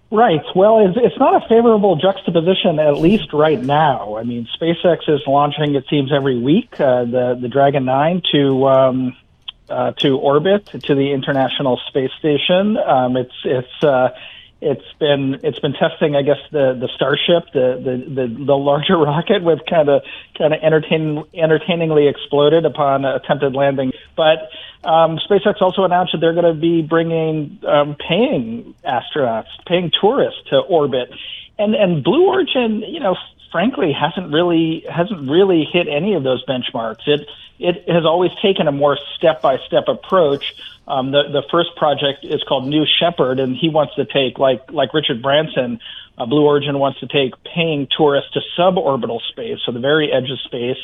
[0.09, 0.41] Right.
[0.55, 4.15] Well, it's, not a favorable juxtaposition, at least right now.
[4.15, 8.67] I mean, SpaceX is launching, it seems, every week uh, the the Dragon Nine to
[8.67, 9.17] um,
[9.67, 12.77] uh, to orbit to the International Space Station.
[12.77, 14.11] Um, it's it's uh,
[14.59, 18.97] it's been it's been testing, I guess, the the Starship, the the the, the larger
[18.97, 20.03] rocket, with kind of
[20.37, 23.91] kind of entertaining entertainingly exploded upon attempted landing.
[24.15, 24.49] But
[24.83, 30.41] um, SpaceX also announced that they're going to be bringing um, paying astronauts, paying tourists
[30.49, 31.09] to orbit,
[31.59, 33.15] and and Blue Origin, you know,
[33.51, 37.07] frankly, hasn't really hasn't really hit any of those benchmarks.
[37.07, 37.27] It
[37.59, 40.55] it has always taken a more step by step approach
[40.87, 44.71] um, the the first project is called New Shepard, and he wants to take like
[44.71, 45.79] like Richard Branson,
[46.17, 50.31] uh, Blue Origin wants to take paying tourists to suborbital space, so the very edge
[50.31, 50.79] of space,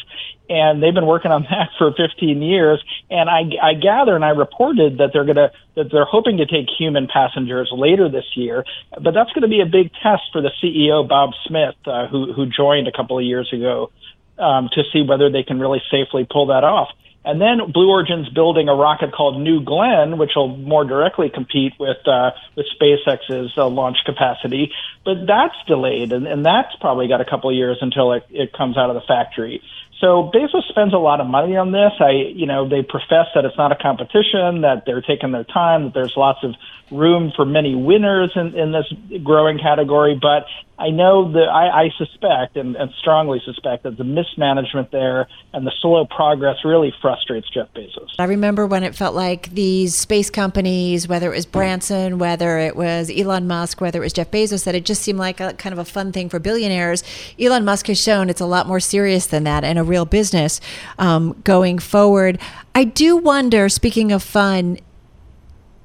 [0.49, 2.83] and they've been working on that for 15 years.
[3.09, 6.67] And I, I gather, and I reported that they're gonna that they're hoping to take
[6.77, 10.51] human passengers later this year, but that's going to be a big test for the
[10.61, 13.89] CEO Bob Smith, uh, who who joined a couple of years ago,
[14.37, 16.89] um, to see whether they can really safely pull that off.
[17.25, 21.73] And then Blue Origin's building a rocket called New Glenn, which will more directly compete
[21.79, 24.71] with uh, with SpaceX's uh, launch capacity.
[25.05, 28.51] But that's delayed, and, and that's probably got a couple of years until it, it
[28.51, 29.61] comes out of the factory.
[30.03, 31.93] So Bezos spends a lot of money on this.
[32.01, 35.85] I, you know, they profess that it's not a competition, that they're taking their time,
[35.85, 36.55] that there's lots of
[36.91, 38.91] room for many winners in, in this
[39.23, 40.19] growing category.
[40.21, 40.43] But
[40.77, 45.67] I know that I, I suspect and, and strongly suspect that the mismanagement there and
[45.67, 48.09] the slow progress really frustrates Jeff Bezos.
[48.17, 51.51] I remember when it felt like these space companies, whether it was hmm.
[51.51, 55.19] Branson, whether it was Elon Musk, whether it was Jeff Bezos, that it just seemed
[55.19, 57.03] like a kind of a fun thing for billionaires.
[57.39, 60.59] Elon Musk has shown it's a lot more serious than that and a real business
[60.97, 62.39] um, going forward.
[62.73, 64.79] I do wonder, speaking of fun,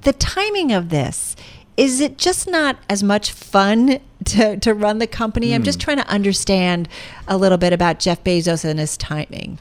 [0.01, 1.35] the timing of this
[1.79, 5.51] is it just not as much fun to, to run the company?
[5.51, 5.55] Mm.
[5.55, 5.85] I'm just hmm.
[5.85, 6.89] trying to understand
[7.25, 9.59] a little bit about Jeff Bezos and his timing.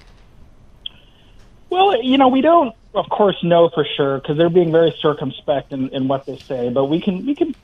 [1.71, 5.73] Well, you know, we don't, of course, know for sure because they're being very circumspect
[5.73, 6.71] in, in what they say.
[6.71, 7.55] But we can we can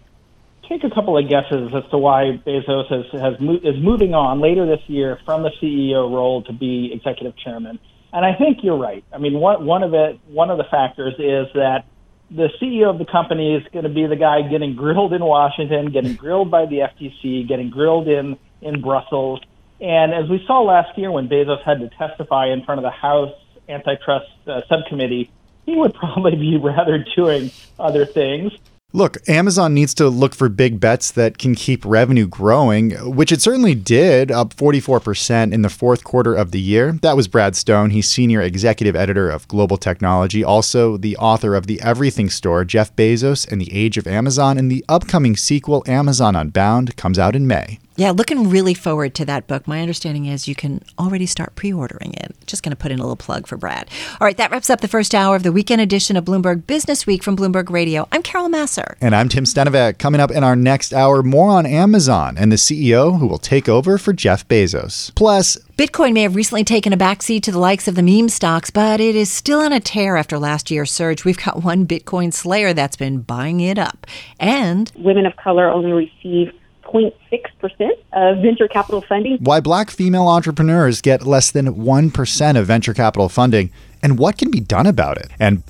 [0.68, 4.40] take a couple of guesses as to why Bezos has, has mo- is moving on
[4.40, 7.78] later this year from the CEO role to be executive chairman.
[8.12, 9.04] And I think you're right.
[9.12, 11.86] I mean, one one of it one of the factors is that
[12.30, 15.90] the CEO of the company is going to be the guy getting grilled in Washington,
[15.90, 19.40] getting grilled by the FTC, getting grilled in in Brussels.
[19.80, 22.90] And as we saw last year when Bezos had to testify in front of the
[22.90, 23.32] House
[23.68, 25.30] antitrust uh, subcommittee,
[25.66, 28.52] he would probably be rather doing other things.
[28.94, 33.42] Look, Amazon needs to look for big bets that can keep revenue growing, which it
[33.42, 36.92] certainly did, up 44% in the fourth quarter of the year.
[37.02, 37.90] That was Brad Stone.
[37.90, 42.94] He's senior executive editor of Global Technology, also the author of The Everything Store, Jeff
[42.94, 47.48] Bezos and the Age of Amazon, and the upcoming sequel, Amazon Unbound, comes out in
[47.48, 47.80] May.
[47.96, 49.68] Yeah, looking really forward to that book.
[49.68, 52.34] My understanding is you can already start pre ordering it.
[52.44, 53.88] Just going to put in a little plug for Brad.
[54.20, 57.06] All right, that wraps up the first hour of the weekend edition of Bloomberg Business
[57.06, 58.08] Week from Bloomberg Radio.
[58.10, 58.96] I'm Carol Massar.
[59.00, 59.98] And I'm Tim Stenovec.
[59.98, 63.68] Coming up in our next hour, more on Amazon and the CEO who will take
[63.68, 65.14] over for Jeff Bezos.
[65.14, 68.70] Plus, Bitcoin may have recently taken a backseat to the likes of the meme stocks,
[68.70, 71.24] but it is still on a tear after last year's surge.
[71.24, 74.04] We've got one Bitcoin slayer that's been buying it up.
[74.40, 76.52] And women of color only receive
[76.94, 79.38] 0.6% of venture capital funding.
[79.38, 83.70] Why black female entrepreneurs get less than 1% of venture capital funding
[84.02, 85.30] and what can be done about it.
[85.40, 85.64] And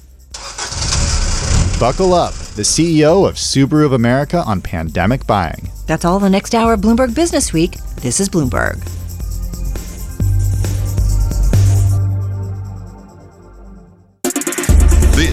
[1.81, 5.71] buckle up, the CEO of Subaru of America on pandemic buying.
[5.87, 7.79] That's all the next hour of Bloomberg Business Week.
[7.97, 9.04] This is Bloomberg.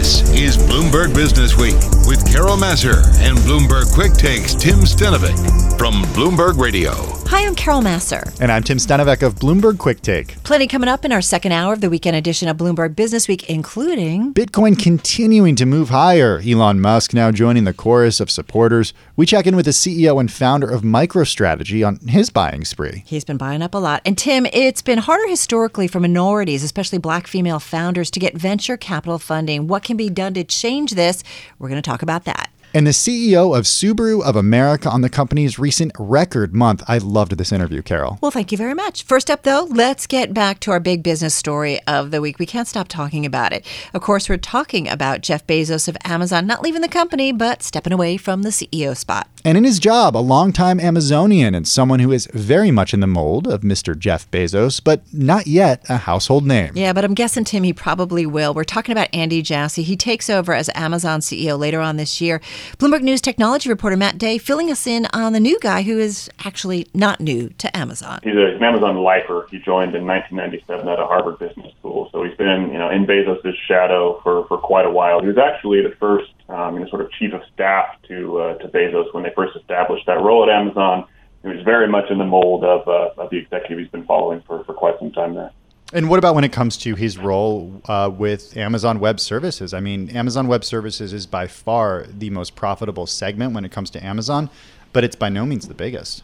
[0.02, 1.76] This is Bloomberg Business Week
[2.08, 7.21] with Carol Massar and Bloomberg Quick Takes Tim Stenovec from Bloomberg Radio.
[7.32, 8.38] Hi, I'm Carol Massar.
[8.42, 10.44] And I'm Tim Stenovec of Bloomberg Quick Take.
[10.44, 13.48] Plenty coming up in our second hour of the weekend edition of Bloomberg Business Week,
[13.48, 16.42] including Bitcoin continuing to move higher.
[16.46, 18.92] Elon Musk now joining the chorus of supporters.
[19.16, 23.02] We check in with the CEO and founder of MicroStrategy on his buying spree.
[23.06, 24.02] He's been buying up a lot.
[24.04, 28.76] And Tim, it's been harder historically for minorities, especially black female founders, to get venture
[28.76, 29.68] capital funding.
[29.68, 31.24] What can be done to change this?
[31.58, 35.08] We're going to talk about that and the CEO of Subaru of America on the
[35.08, 36.82] company's recent record month.
[36.88, 38.18] I loved this interview, Carol.
[38.20, 39.02] Well, thank you very much.
[39.02, 42.38] First up, though, let's get back to our big business story of the week.
[42.38, 43.66] We can't stop talking about it.
[43.94, 47.92] Of course, we're talking about Jeff Bezos of Amazon not leaving the company, but stepping
[47.92, 49.28] away from the CEO spot.
[49.44, 53.08] And in his job, a longtime Amazonian and someone who is very much in the
[53.08, 53.98] mold of Mr.
[53.98, 56.72] Jeff Bezos, but not yet a household name.
[56.76, 58.54] Yeah, but I'm guessing, Tim, he probably will.
[58.54, 59.82] We're talking about Andy Jassy.
[59.82, 62.40] He takes over as Amazon CEO later on this year.
[62.78, 66.30] Bloomberg News technology reporter Matt Day filling us in on the new guy who is
[66.44, 68.20] actually not new to Amazon.
[68.22, 69.48] He's, a, an Amazon lifer.
[69.50, 73.06] He joined in 1997 at a Harvard Business School, so he's been, you know, in
[73.06, 75.20] Bezos' shadow for, for quite a while.
[75.20, 78.68] He was actually the first, um, you sort of chief of staff to uh, to
[78.68, 81.06] Bezos when they first established that role at Amazon.
[81.42, 84.42] He was very much in the mold of, uh, of the executive he's been following
[84.46, 85.50] for, for quite some time there.
[85.92, 89.74] And what about when it comes to his role uh, with Amazon Web Services?
[89.74, 93.90] I mean, Amazon Web Services is by far the most profitable segment when it comes
[93.90, 94.48] to Amazon,
[94.92, 96.22] but it's by no means the biggest.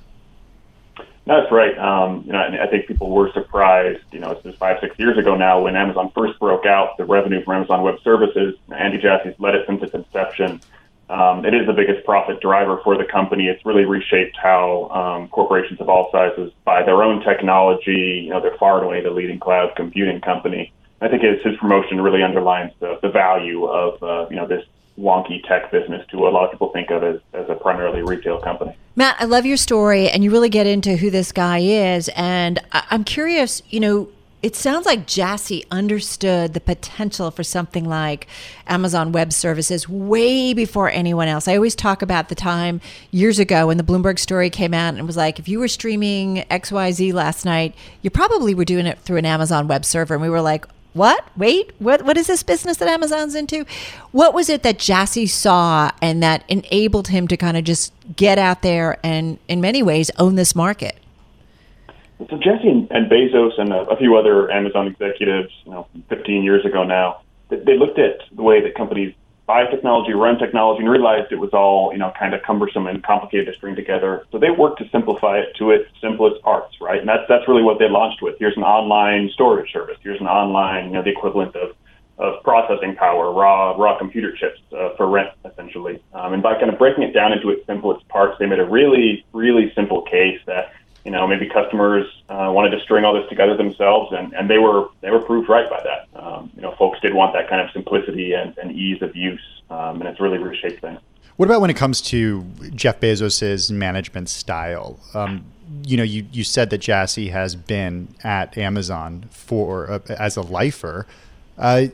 [1.29, 1.77] That's right.
[1.77, 4.03] Um, you know, I think people were surprised.
[4.13, 7.05] You know, it's just five, six years ago now when Amazon first broke out the
[7.05, 8.55] revenue from Amazon Web Services.
[8.75, 10.63] Andy Jassy's led it since its inception.
[11.11, 13.49] Um, it is the biggest profit driver for the company.
[13.49, 18.23] It's really reshaped how um, corporations of all sizes buy their own technology.
[18.25, 20.73] You know, they're far and away the leading cloud computing company.
[21.03, 24.65] I think his, promotion really underlines the, the value of uh, you know this
[24.99, 28.03] wonky tech business to what a lot of people think of as, as a primarily
[28.03, 28.77] retail company.
[28.97, 32.11] Matt, I love your story, and you really get into who this guy is.
[32.17, 34.09] And I'm curious, you know,
[34.41, 38.29] it sounds like Jassy understood the potential for something like
[38.69, 41.49] Amazon Web Services way before anyone else.
[41.49, 42.81] I always talk about the time
[43.11, 45.67] years ago when the Bloomberg story came out and it was like, if you were
[45.67, 50.15] streaming XYZ last night, you probably were doing it through an Amazon web server.
[50.15, 50.67] And we were like,
[50.99, 51.25] what?
[51.37, 53.65] Wait, what, what is this business that Amazon's into?
[54.13, 58.39] What was it that Jassy saw and that enabled him to kind of just get
[58.39, 60.99] out there and, in many ways, own this market?
[62.19, 66.83] So Jassy and, Bezos and a, few other Amazon executives, you know, 15 years ago
[66.83, 69.15] now, they looked at the way that companies
[69.49, 73.03] buy technology, run technology, and realized it was all, you know, kind of cumbersome and
[73.03, 74.27] complicated to string together.
[74.31, 77.01] So they worked to simplify it to its simplest parts, right?
[77.01, 78.37] And that's that's really what they launched with.
[78.39, 79.97] Here's an online storage service.
[80.03, 81.75] Here's an online, you know, the equivalent of
[82.19, 86.03] of processing power, raw raw computer chips uh, for rent, essentially.
[86.13, 88.69] Um, and by kind of breaking it down into its simplest parts, they made a
[88.69, 90.73] really, really simple case that
[91.09, 94.59] you know, maybe customers uh, wanted to string all this together themselves, and, and they
[94.59, 96.23] were they were proved right by that.
[96.23, 99.41] Um, you know, folks did want that kind of simplicity and, and ease of use,
[99.71, 101.01] um, and it's really reshaped things.
[101.37, 102.45] What about when it comes to
[102.75, 105.01] Jeff Bezos's management style?
[105.15, 105.47] Um,
[105.83, 110.43] you know, you, you said that Jassy has been at Amazon for uh, as a
[110.43, 111.07] lifer.
[111.57, 111.87] Uh,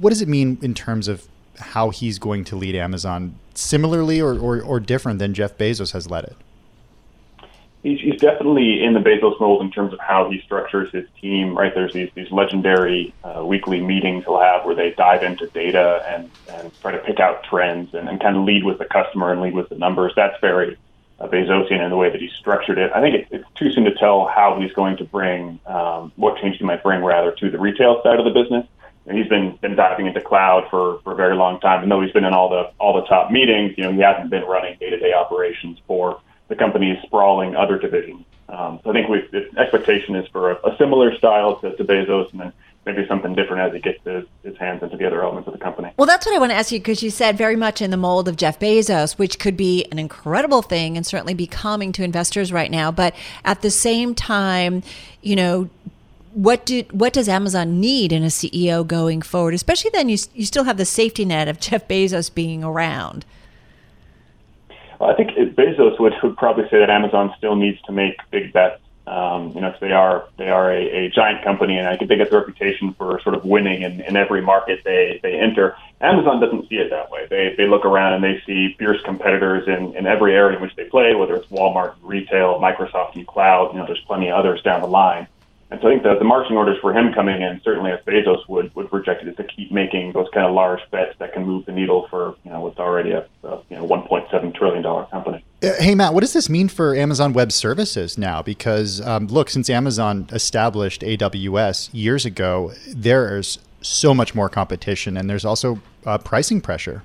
[0.00, 3.34] what does it mean in terms of how he's going to lead Amazon?
[3.52, 6.36] Similarly or, or, or different than Jeff Bezos has led it?
[7.84, 11.56] He's, he's definitely in the Bezos mold in terms of how he structures his team.
[11.56, 16.02] Right, there's these these legendary uh, weekly meetings he'll have where they dive into data
[16.08, 19.30] and and try to pick out trends and, and kind of lead with the customer
[19.30, 20.12] and lead with the numbers.
[20.16, 20.76] That's very
[21.20, 22.90] uh, Bezosian in the way that he's structured it.
[22.92, 26.40] I think it, it's too soon to tell how he's going to bring um, what
[26.40, 28.66] change he might bring rather to the retail side of the business.
[29.06, 31.82] And he's been been diving into cloud for, for a very long time.
[31.82, 34.30] And though he's been in all the all the top meetings, you know, he hasn't
[34.30, 38.24] been running day to day operations for the company's sprawling other divisions.
[38.48, 42.30] Um, so I think the expectation is for a, a similar style to, to, Bezos,
[42.32, 42.52] and then
[42.84, 45.58] maybe something different as he gets his, his hands into the other elements of the
[45.58, 45.90] company.
[45.96, 47.96] Well, that's what I want to ask you because you said very much in the
[47.96, 52.04] mold of Jeff Bezos, which could be an incredible thing and certainly be calming to
[52.04, 52.92] investors right now.
[52.92, 53.14] But
[53.44, 54.82] at the same time,
[55.22, 55.70] you know,
[56.34, 59.54] what do what does Amazon need in a CEO going forward?
[59.54, 63.24] Especially then, you you still have the safety net of Jeff Bezos being around.
[64.98, 68.52] Well, I think Bezos would, would probably say that Amazon still needs to make big
[68.52, 68.80] bets.
[69.06, 72.16] Um, you know, they are they are a, a giant company, and I think they
[72.16, 75.76] get the reputation for sort of winning in, in every market they, they enter.
[76.00, 77.26] Amazon doesn't see it that way.
[77.28, 80.74] They they look around and they see fierce competitors in, in every area in which
[80.76, 83.74] they play, whether it's Walmart, retail, Microsoft, and cloud.
[83.74, 85.26] You know, there's plenty of others down the line.
[85.70, 88.48] And so I think the, the marching orders for him coming in, certainly as Bezos
[88.48, 91.44] would, would project it, is to keep making those kind of large bets that can
[91.44, 95.44] move the needle for, you know, what's already a, a you know, $1.7 trillion company.
[95.62, 98.42] Uh, hey, Matt, what does this mean for Amazon Web Services now?
[98.42, 105.28] Because, um, look, since Amazon established AWS years ago, there's so much more competition and
[105.28, 107.02] there's also uh, pricing pressure.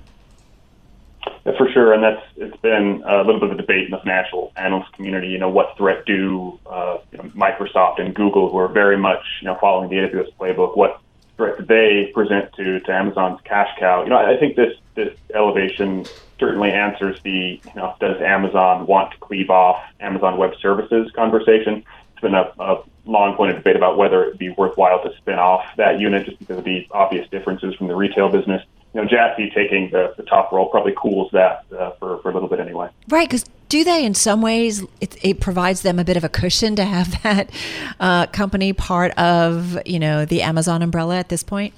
[1.57, 4.51] For sure, and that's it's been a little bit of a debate in the financial
[4.55, 5.27] analyst community.
[5.27, 9.23] You know, what threat do uh, you know, Microsoft and Google, who are very much
[9.41, 11.01] you know following the AWS playbook, what
[11.37, 14.03] threat do they present to to Amazon's cash cow?
[14.03, 16.09] You know, I think this this elevation
[16.39, 21.83] certainly answers the you know does Amazon want to cleave off Amazon Web Services conversation.
[22.13, 25.39] It's been a, a long point of debate about whether it'd be worthwhile to spin
[25.39, 28.61] off that unit just because of the obvious differences from the retail business
[28.93, 32.33] you know, Jassy taking the, the top role probably cools that uh, for, for a
[32.33, 32.89] little bit anyway.
[33.07, 36.29] Right, because do they, in some ways, it, it, provides them a bit of a
[36.29, 37.51] cushion to have that
[37.99, 41.73] uh, company part of, you know, the Amazon umbrella at this point?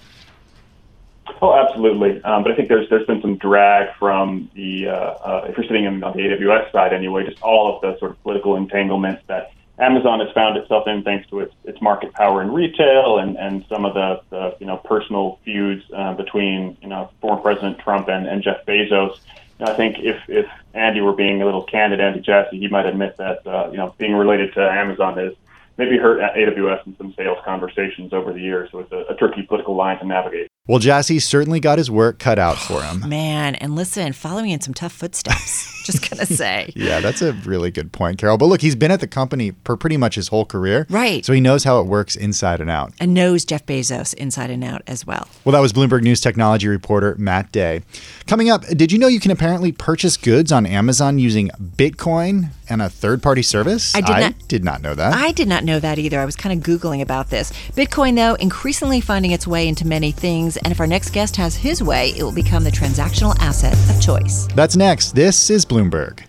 [1.42, 2.22] Oh, absolutely.
[2.24, 5.66] Um, but I think there's there's been some drag from the uh, uh, if you're
[5.66, 9.52] sitting on the AWS side anyway, just all of the sort of political entanglements that
[9.80, 13.66] Amazon has found itself in thanks to its, its market power in retail and, and
[13.68, 18.08] some of the, the you know personal feuds uh, between you know former President Trump
[18.08, 19.18] and, and Jeff Bezos.
[19.60, 22.68] You know, I think if if Andy were being a little candid, Andy Jassy, he
[22.68, 25.36] might admit that uh, you know being related to Amazon is
[25.78, 28.70] maybe hurt AWS in some sales conversations over the years.
[28.72, 30.50] So it's a, a tricky political line to navigate.
[30.68, 33.10] Well, Jassy certainly got his work cut out for oh, him.
[33.10, 35.82] Man, and listen, following in some tough footsteps.
[35.86, 36.72] just gonna say.
[36.76, 38.38] yeah, that's a really good point, Carol.
[38.38, 40.86] But look, he's been at the company for pretty much his whole career.
[40.90, 41.26] Right.
[41.26, 42.94] So he knows how it works inside and out.
[43.00, 45.28] And knows Jeff Bezos inside and out as well.
[45.44, 47.82] Well, that was Bloomberg News technology reporter Matt Day.
[48.28, 52.82] Coming up, did you know you can apparently purchase goods on Amazon using Bitcoin and
[52.82, 53.96] a third party service?
[53.96, 55.14] I did, I not, did not know that.
[55.14, 56.20] I did not know that either.
[56.20, 57.52] I was kind of Googling about this.
[57.72, 60.51] Bitcoin, though, increasingly finding its way into many things.
[60.58, 64.02] And if our next guest has his way, it will become the transactional asset of
[64.02, 64.48] choice.
[64.56, 65.14] That's next.
[65.14, 66.26] This is Bloomberg.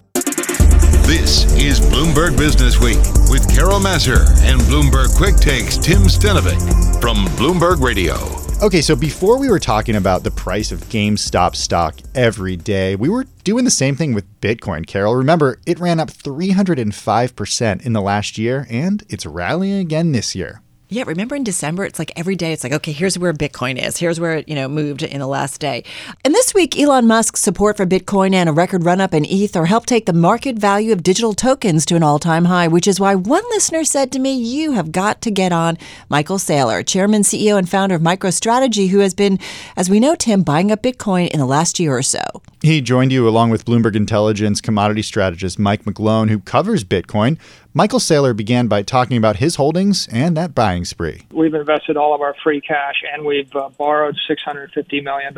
[1.06, 2.98] This is Bloomberg Business Week
[3.28, 8.14] with Carol Massar and Bloomberg Quick Takes Tim Stenovec from Bloomberg Radio.
[8.62, 13.08] Okay, so before we were talking about the price of GameStop stock every day, we
[13.08, 15.16] were doing the same thing with Bitcoin, Carol.
[15.16, 20.62] Remember, it ran up 305% in the last year, and it's rallying again this year.
[20.92, 23.96] Yeah, remember in December, it's like every day, it's like, okay, here's where Bitcoin is.
[23.98, 25.84] Here's where it, you know, moved in the last day.
[26.24, 29.52] And this week, Elon Musk's support for Bitcoin and a record run up in ETH
[29.52, 32.86] Ether helped take the market value of digital tokens to an all time high, which
[32.86, 35.76] is why one listener said to me, You have got to get on
[36.08, 39.38] Michael Saylor, chairman, CEO, and founder of MicroStrategy, who has been,
[39.76, 42.22] as we know, Tim, buying up Bitcoin in the last year or so.
[42.62, 47.38] He joined you along with Bloomberg Intelligence commodity strategist Mike McGlone, who covers Bitcoin.
[47.74, 51.22] Michael Saylor began by talking about his holdings and that buying spree.
[51.32, 55.32] We've invested all of our free cash and we've uh, borrowed $650 million.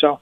[0.00, 0.20] So,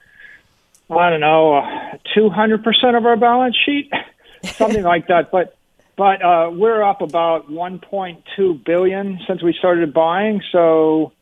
[0.90, 3.92] I don't know, uh, 200% of our balance sheet,
[4.44, 5.30] something like that.
[5.30, 5.54] But
[5.96, 10.40] but uh, we're up about 1.2 billion since we started buying.
[10.52, 11.12] So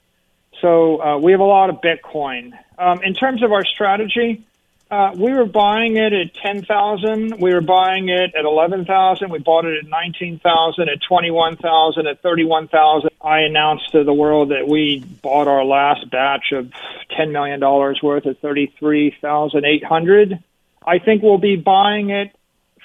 [0.61, 2.53] so uh, we have a lot of Bitcoin.
[2.78, 4.47] Um, in terms of our strategy,
[4.91, 7.41] uh, we were buying it at ten thousand.
[7.41, 9.30] We were buying it at eleven thousand.
[9.30, 13.11] We bought it at nineteen thousand, at twenty-one thousand, at thirty-one thousand.
[13.20, 16.70] I announced to the world that we bought our last batch of
[17.16, 20.39] ten million dollars worth at thirty-three thousand eight hundred.
[20.87, 22.37] I think we'll be buying it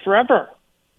[0.04, 0.50] forever.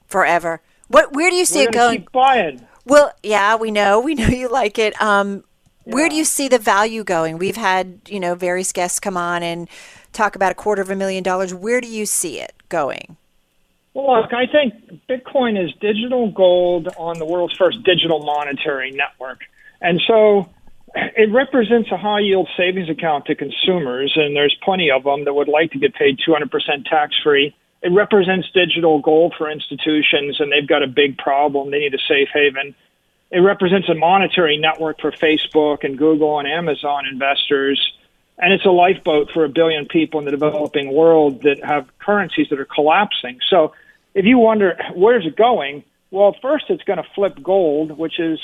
[0.07, 0.61] Forever.
[0.89, 1.15] What?
[1.15, 1.99] Where do you see We're it gonna?
[1.99, 2.67] Keep buying.
[2.85, 4.01] Well, yeah, we know.
[4.01, 5.01] We know you like it.
[5.03, 5.43] Um,
[5.85, 7.39] Where do you see the value going?
[7.39, 9.69] We've had, you know, various guests come on and
[10.13, 11.53] talk about a quarter of a million dollars.
[11.55, 13.17] Where do you see it going?
[13.95, 19.41] Well, look, I think Bitcoin is digital gold on the world's first digital monetary network.
[19.81, 20.49] And so
[20.95, 25.35] it represents a high yield savings account to consumers, and there's plenty of them that
[25.35, 26.51] would like to get paid 200%
[26.89, 27.55] tax free.
[27.83, 31.71] It represents digital gold for institutions, and they've got a big problem.
[31.71, 32.75] They need a safe haven.
[33.31, 37.81] It represents a monetary network for Facebook and Google and Amazon investors
[38.43, 42.49] and it's a lifeboat for a billion people in the developing world that have currencies
[42.51, 43.39] that are collapsing.
[43.49, 43.73] So
[44.15, 48.41] if you wonder where's it going, well, first it's going to flip gold, which is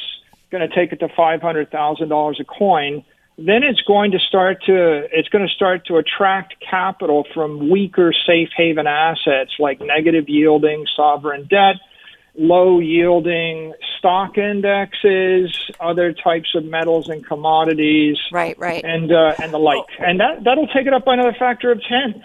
[0.50, 3.04] going to take it to five hundred thousand dollars a coin.
[3.36, 8.14] Then it's going to start to it's going to start to attract capital from weaker
[8.24, 11.76] safe haven assets like negative yielding sovereign debt
[12.38, 19.52] low yielding stock indexes, other types of metals and commodities, right, right, and uh, and
[19.52, 22.24] the like, and that that'll take it up by another factor of ten.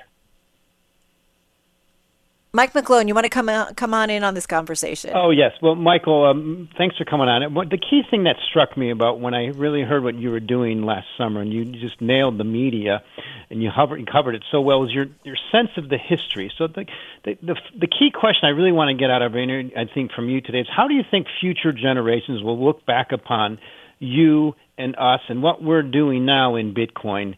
[2.55, 5.09] Mike McGlone, you want to come out, come on in on this conversation?
[5.15, 5.53] Oh yes.
[5.59, 7.51] Well, Michael, um, thanks for coming on.
[7.55, 10.39] What, the key thing that struck me about when I really heard what you were
[10.39, 13.01] doing last summer, and you just nailed the media,
[13.49, 16.53] and you, hovered, covered it so well, was your your sense of the history.
[16.55, 16.85] So the
[17.25, 20.11] the the, the key question I really want to get out of it, I think
[20.11, 23.57] from you today is how do you think future generations will look back upon
[23.97, 27.33] you and us and what we're doing now in Bitcoin,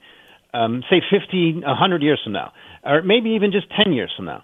[0.53, 2.51] um, say 50, 100 years from now,
[2.83, 4.43] or maybe even just 10 years from now?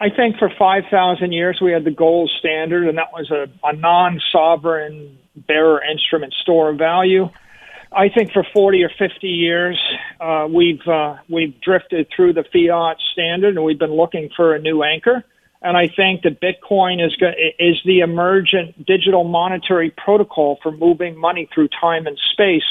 [0.00, 3.72] I think for 5,000 years we had the gold standard, and that was a, a
[3.74, 7.28] non sovereign bearer instrument store of value.
[7.90, 9.80] I think for 40 or 50 years
[10.20, 14.60] uh, we've uh, we've drifted through the fiat standard, and we've been looking for a
[14.60, 15.24] new anchor.
[15.62, 17.14] And I think that Bitcoin is
[17.58, 22.62] is the emergent digital monetary protocol for moving money through time and space.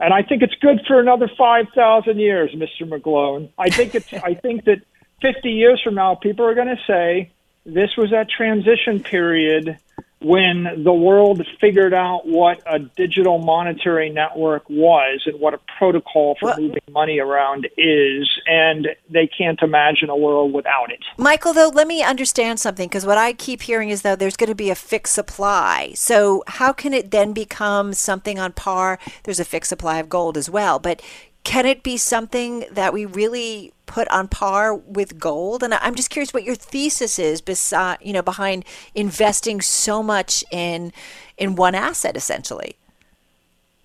[0.00, 2.88] And I think it's good for another 5,000 years, Mr.
[2.88, 3.50] McGlone.
[3.56, 4.82] I think it's I think that
[5.22, 7.32] 50 years from now, people are going to say
[7.64, 9.78] this was that transition period
[10.24, 16.34] when the world figured out what a digital monetary network was and what a protocol
[16.40, 21.00] for moving money around is, and they can't imagine a world without it.
[21.18, 24.48] Michael, though, let me understand something because what I keep hearing is though there's going
[24.48, 25.92] to be a fixed supply.
[25.94, 28.98] So how can it then become something on par?
[29.24, 31.02] There's a fixed supply of gold as well, but
[31.44, 35.62] can it be something that we really put on par with gold?
[35.62, 38.64] And I'm just curious what your thesis is beside, you know, behind
[38.94, 40.92] investing so much in
[41.36, 42.76] in one asset essentially.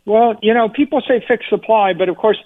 [0.05, 2.37] Well, you know, people say fixed supply, but of course,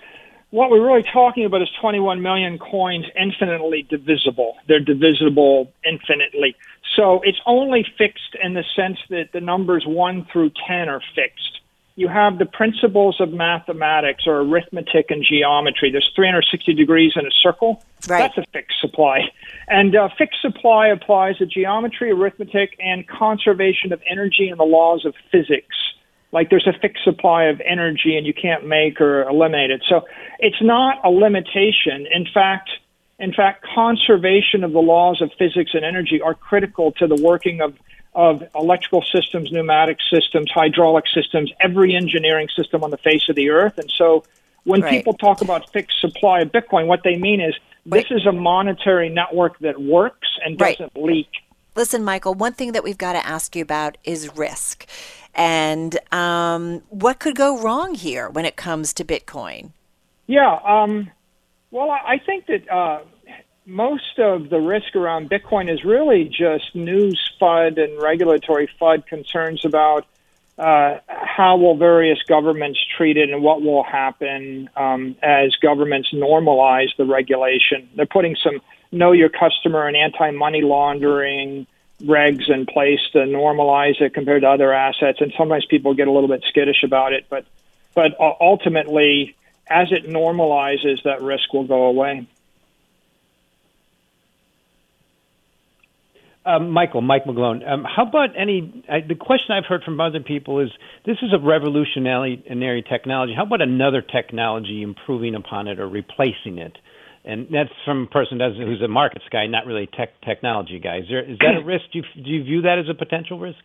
[0.49, 4.57] what we're really talking about is 21 million coins infinitely divisible.
[4.67, 6.55] They're divisible infinitely.
[6.95, 11.61] So it's only fixed in the sense that the numbers 1 through 10 are fixed
[11.95, 15.91] you have the principles of mathematics or arithmetic and geometry.
[15.91, 17.83] There's 360 degrees in a circle.
[18.07, 18.19] Right.
[18.19, 19.19] That's a fixed supply.
[19.67, 25.05] And uh, fixed supply applies to geometry, arithmetic, and conservation of energy and the laws
[25.05, 25.75] of physics.
[26.31, 29.83] Like there's a fixed supply of energy and you can't make or eliminate it.
[29.87, 30.01] So
[30.39, 32.07] it's not a limitation.
[32.11, 32.71] In fact,
[33.23, 37.61] In fact, conservation of the laws of physics and energy are critical to the working
[37.61, 37.73] of
[38.13, 43.49] of electrical systems, pneumatic systems, hydraulic systems, every engineering system on the face of the
[43.49, 43.77] earth.
[43.77, 44.25] And so
[44.65, 44.89] when Right.
[44.91, 47.55] people talk about fixed supply of Bitcoin, what they mean is
[47.85, 51.29] this is a monetary network that works and doesn't leak.
[51.75, 54.85] Listen, Michael, one thing that we've got to ask you about is risk.
[55.33, 59.71] And um, what could go wrong here when it comes to Bitcoin?
[60.27, 60.59] Yeah.
[60.63, 61.09] Um,
[61.71, 62.99] well, I I think that uh,
[63.65, 69.65] most of the risk around Bitcoin is really just news FUD and regulatory FUD concerns
[69.65, 70.05] about
[70.57, 76.95] uh, how will various governments treat it and what will happen um, as governments normalize
[76.97, 77.89] the regulation.
[77.95, 78.61] They're putting some
[78.91, 81.65] know your customer and anti money laundering
[82.03, 85.19] regs in place to normalize it compared to other assets.
[85.21, 87.45] And sometimes people get a little bit skittish about it, but
[87.95, 89.35] but ultimately,
[89.67, 92.27] as it normalizes, that risk will go away.
[96.45, 97.67] Um, Michael, Mike McGlone.
[97.67, 98.83] Um, how about any?
[98.89, 100.69] Uh, the question I've heard from other people is
[101.05, 103.33] this is a revolutionary technology.
[103.33, 106.77] How about another technology improving upon it or replacing it?
[107.25, 110.97] And that's from a person who's a markets guy, not really a tech technology guy.
[110.97, 111.85] Is, there, is that a risk?
[111.93, 113.59] Do you, do you view that as a potential risk?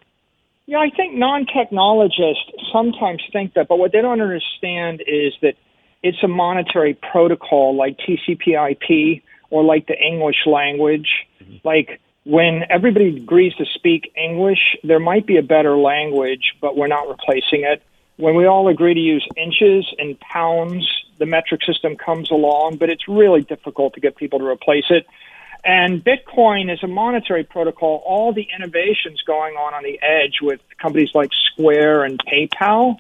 [0.67, 5.55] Yeah, I think non technologists sometimes think that, but what they don't understand is that
[6.05, 11.09] it's a monetary protocol like TCP/IP or like the English language.
[11.65, 16.87] Like when everybody agrees to speak English, there might be a better language, but we're
[16.87, 17.83] not replacing it.
[18.19, 22.91] When we all agree to use inches and pounds, the metric system comes along, but
[22.91, 25.07] it's really difficult to get people to replace it.
[25.65, 28.03] And Bitcoin is a monetary protocol.
[28.05, 32.97] All the innovations going on on the edge with companies like Square and PayPal.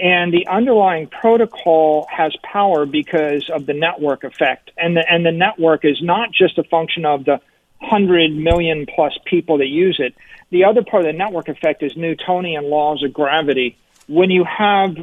[0.00, 4.72] And the underlying protocol has power because of the network effect.
[4.76, 7.40] And the, and the network is not just a function of the
[7.82, 10.14] 100 million plus people that use it.
[10.50, 13.76] The other part of the network effect is Newtonian laws of gravity.
[14.08, 14.96] When you have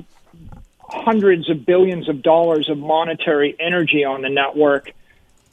[0.79, 4.91] hundreds of billions of dollars of monetary energy on the network,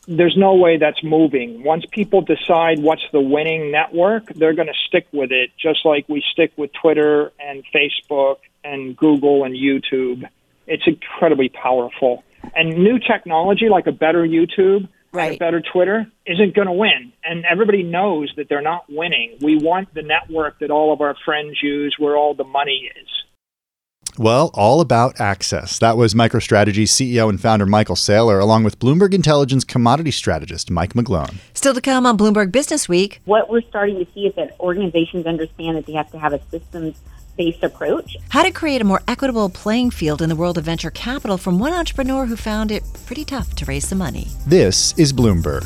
[0.09, 1.65] there's no way that's moving.
[1.65, 6.09] Once people decide what's the winning network, they're going to stick with it, just like
[6.09, 10.29] we stick with Twitter and Facebook and Google and YouTube.
[10.67, 12.23] It's incredibly powerful.
[12.55, 15.37] And new technology like a better YouTube, right.
[15.37, 17.13] a better Twitter, isn't going to win.
[17.25, 19.39] And everybody knows that they're not winning.
[19.41, 23.09] We want the network that all of our friends use where all the money is.
[24.19, 25.79] Well, all about access.
[25.79, 30.95] That was MicroStrategy CEO and founder Michael Saylor, along with Bloomberg Intelligence commodity strategist Mike
[30.95, 31.37] McGlone.
[31.53, 33.21] Still to come on Bloomberg Business Week.
[33.27, 36.41] What we're starting to see is that organizations understand that they have to have a
[36.51, 36.99] systems
[37.37, 38.17] based approach.
[38.31, 41.59] How to create a more equitable playing field in the world of venture capital from
[41.59, 44.29] one entrepreneur who found it pretty tough to raise the money.
[44.47, 45.65] This is Bloomberg.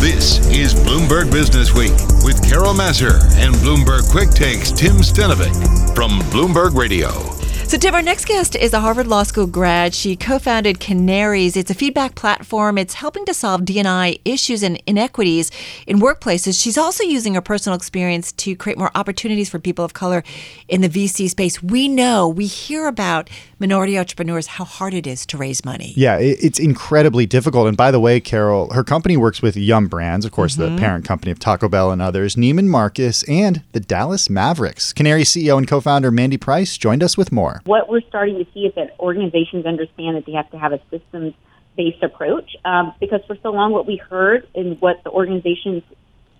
[0.00, 1.92] This is Bloomberg Business Week
[2.24, 7.45] with Carol Massar and Bloomberg Quick Takes Tim Stenovec from Bloomberg Radio.
[7.66, 9.92] So, Tim, our next guest is a Harvard Law School grad.
[9.92, 11.56] She co founded Kanarys.
[11.56, 12.78] It's a feedback platform.
[12.78, 15.50] It's helping to solve D&I issues and inequities
[15.84, 16.62] in workplaces.
[16.62, 20.22] She's also using her personal experience to create more opportunities for people of color
[20.68, 21.60] in the VC space.
[21.60, 23.28] We know, we hear about
[23.58, 25.94] minority entrepreneurs, how hard it is to raise money.
[25.96, 27.68] Yeah, it, it's incredibly difficult.
[27.68, 30.58] And by the way, Carol, her company works with Yum Brands, of course, Mhm.
[30.76, 34.92] the parent company of Taco Bell and others, Neiman Marcus, and the Dallas Mavericks.
[34.92, 37.62] Canary CEO and co founder Mandy Price joined us with more.
[37.64, 40.80] What we're starting to see is that organizations understand that they have to have a
[40.90, 41.34] systems
[41.76, 45.82] based approach um, because for so long, what we heard and what the organization's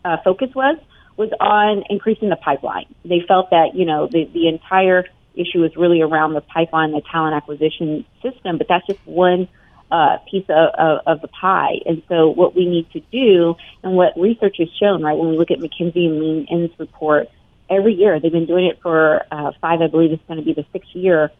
[0.05, 0.79] uh, focus was
[1.17, 2.85] was on increasing the pipeline.
[3.05, 5.05] They felt that, you know, the, the entire
[5.37, 9.49] issue is really around the pipeline, the talent acquisition system, but that's just one
[9.91, 11.81] uh, piece of, of, of the pie.
[11.87, 15.39] And so what we need to do and what research has shown, right, when we
[15.39, 17.29] look at McKinsey and Lean In's report,
[17.71, 20.55] every year, they've been doing it for uh, five, I believe it's going to be
[20.55, 21.31] the sixth year,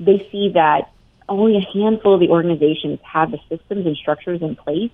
[0.00, 0.90] they see that
[1.28, 4.90] only a handful of the organizations have the systems and structures in place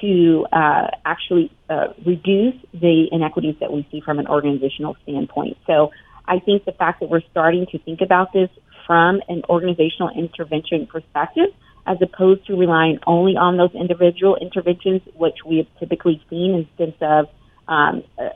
[0.00, 5.56] to uh, actually uh, reduce the inequities that we see from an organizational standpoint.
[5.66, 5.92] So
[6.28, 8.50] I think the fact that we're starting to think about this
[8.86, 11.48] from an organizational intervention perspective,
[11.86, 16.68] as opposed to relying only on those individual interventions, which we have typically seen in
[16.76, 17.28] sense of
[17.66, 18.28] um, uh,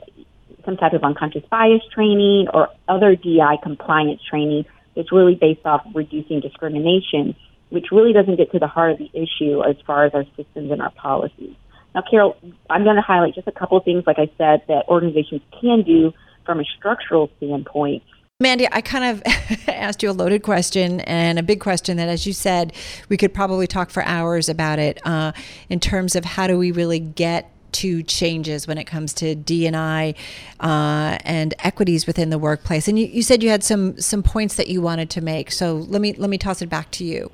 [0.65, 4.65] some type of unconscious bias training or other DI compliance training
[4.95, 7.35] that's really based off reducing discrimination,
[7.69, 10.71] which really doesn't get to the heart of the issue as far as our systems
[10.71, 11.55] and our policies.
[11.93, 12.37] Now, Carol,
[12.69, 15.83] I'm going to highlight just a couple of things, like I said, that organizations can
[15.83, 16.11] do
[16.45, 18.03] from a structural standpoint
[18.39, 19.23] Mandy, I kind of
[19.67, 22.73] asked you a loaded question and a big question that, as you said,
[23.07, 25.31] we could probably talk for hours about it uh,
[25.69, 30.13] in terms of how do we really get to changes when it comes to D&I
[30.59, 32.87] uh, and equities within the workplace.
[32.87, 35.51] And you, you said you had some some points that you wanted to make.
[35.51, 37.31] So let me let me toss it back to you.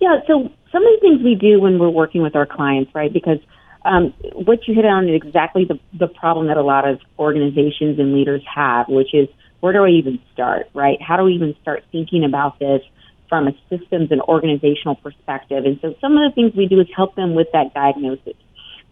[0.00, 0.20] Yeah.
[0.26, 3.12] So some of the things we do when we're working with our clients, right?
[3.12, 3.38] Because
[3.84, 7.98] um, what you hit on is exactly the, the problem that a lot of organizations
[7.98, 9.28] and leaders have, which is
[9.60, 11.00] where do I even start, right?
[11.00, 12.82] How do we even start thinking about this
[13.28, 15.64] from a systems and organizational perspective?
[15.64, 18.34] And so some of the things we do is help them with that diagnosis.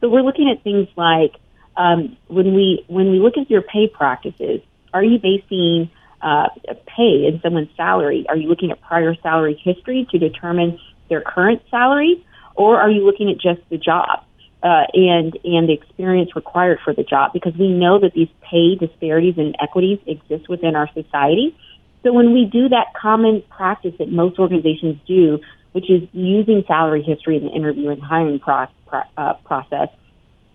[0.01, 1.35] So we're looking at things like
[1.77, 4.61] um, when we when we look at your pay practices,
[4.93, 5.91] are you basing
[6.23, 6.49] uh,
[6.87, 8.27] pay in someone's salary?
[8.29, 10.79] Are you looking at prior salary history to determine
[11.09, 12.25] their current salary,
[12.55, 14.25] or are you looking at just the job?
[14.63, 18.75] Uh, and and the experience required for the job because we know that these pay
[18.75, 21.57] disparities and inequities exist within our society.
[22.03, 25.41] So when we do that common practice that most organizations do,
[25.73, 29.89] which is using salary history in the interview and hiring pro- pro- uh, process,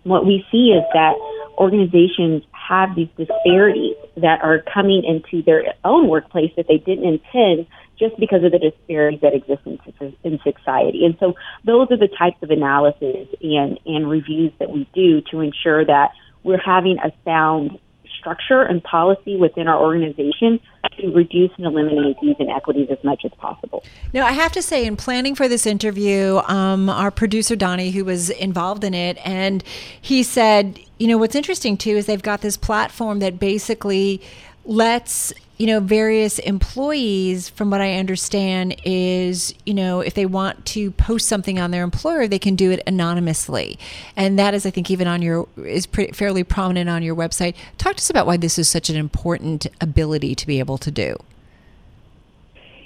[0.02, 1.14] what we see is that
[1.58, 7.66] organizations have these disparities that are coming into their own workplace that they didn't intend
[7.98, 9.78] just because of the disparities that exist in,
[10.22, 11.04] in society.
[11.04, 11.34] And so
[11.64, 16.10] those are the types of analysis and, and reviews that we do to ensure that
[16.42, 17.78] we're having a sound
[18.18, 20.60] structure and policy within our organization
[20.98, 23.84] to reduce and eliminate these inequities as much as possible.
[24.12, 28.04] Now, I have to say, in planning for this interview, um, our producer Doni, who
[28.04, 29.62] was involved in it, and
[30.00, 34.20] he said, you know, what's interesting too is they've got this platform that basically
[34.66, 40.66] lets you know, various employees, from what I understand, is, you know, if they want
[40.66, 43.78] to post something on their employer, they can do it anonymously.
[44.16, 47.54] And that is, I think, even on your, is pretty, fairly prominent on your website.
[47.78, 50.90] Talk to us about why this is such an important ability to be able to
[50.90, 51.16] do.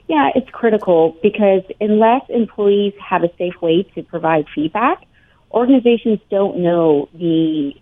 [0.06, 5.04] Yeah, it's critical because unless employees have a safe way to provide feedback,
[5.50, 7.74] organizations don't know the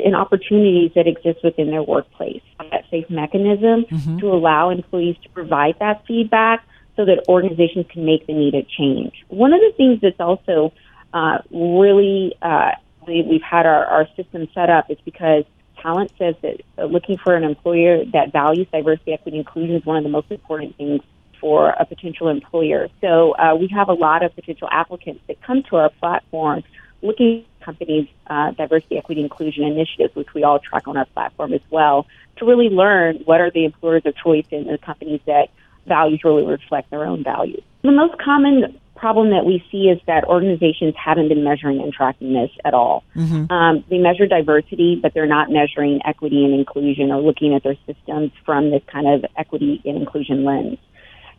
[0.00, 2.42] and opportunities that exist within their workplace.
[2.58, 4.18] That safe mechanism mm-hmm.
[4.18, 6.64] to allow employees to provide that feedback
[6.96, 9.24] so that organizations can make the needed change.
[9.28, 10.72] One of the things that's also
[11.12, 12.72] uh, really uh,
[13.06, 15.44] we, we've had our, our system set up is because
[15.80, 19.96] talent says that uh, looking for an employer that values diversity, equity, inclusion is one
[19.96, 21.00] of the most important things
[21.40, 22.88] for a potential employer.
[23.00, 26.62] So uh, we have a lot of potential applicants that come to our platform
[27.02, 31.52] looking at companies' uh, diversity, equity, inclusion initiatives, which we all track on our platform
[31.52, 35.48] as well, to really learn what are the employers of choice in the companies that
[35.86, 37.62] values really reflect their own values.
[37.82, 42.34] The most common problem that we see is that organizations haven't been measuring and tracking
[42.34, 43.02] this at all.
[43.16, 43.52] Mm-hmm.
[43.52, 47.76] Um, they measure diversity, but they're not measuring equity and inclusion or looking at their
[47.84, 50.78] systems from this kind of equity and inclusion lens.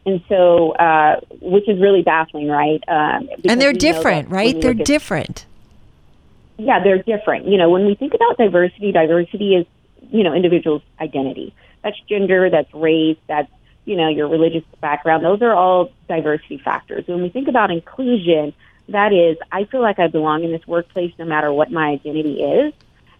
[0.05, 2.83] And so, uh, which is really baffling, right?
[2.89, 4.59] Um, and they're different, right?
[4.59, 5.45] They're different
[6.57, 7.47] yeah, they're different.
[7.47, 9.65] You know, when we think about diversity, diversity is,
[10.11, 11.53] you know, individuals' identity.
[11.83, 13.51] That's gender, that's race, that's,
[13.85, 15.25] you know, your religious background.
[15.25, 17.05] Those are all diversity factors.
[17.07, 18.53] When we think about inclusion,
[18.89, 22.41] that is, I feel like I belong in this workplace no matter what my identity
[22.41, 22.73] is.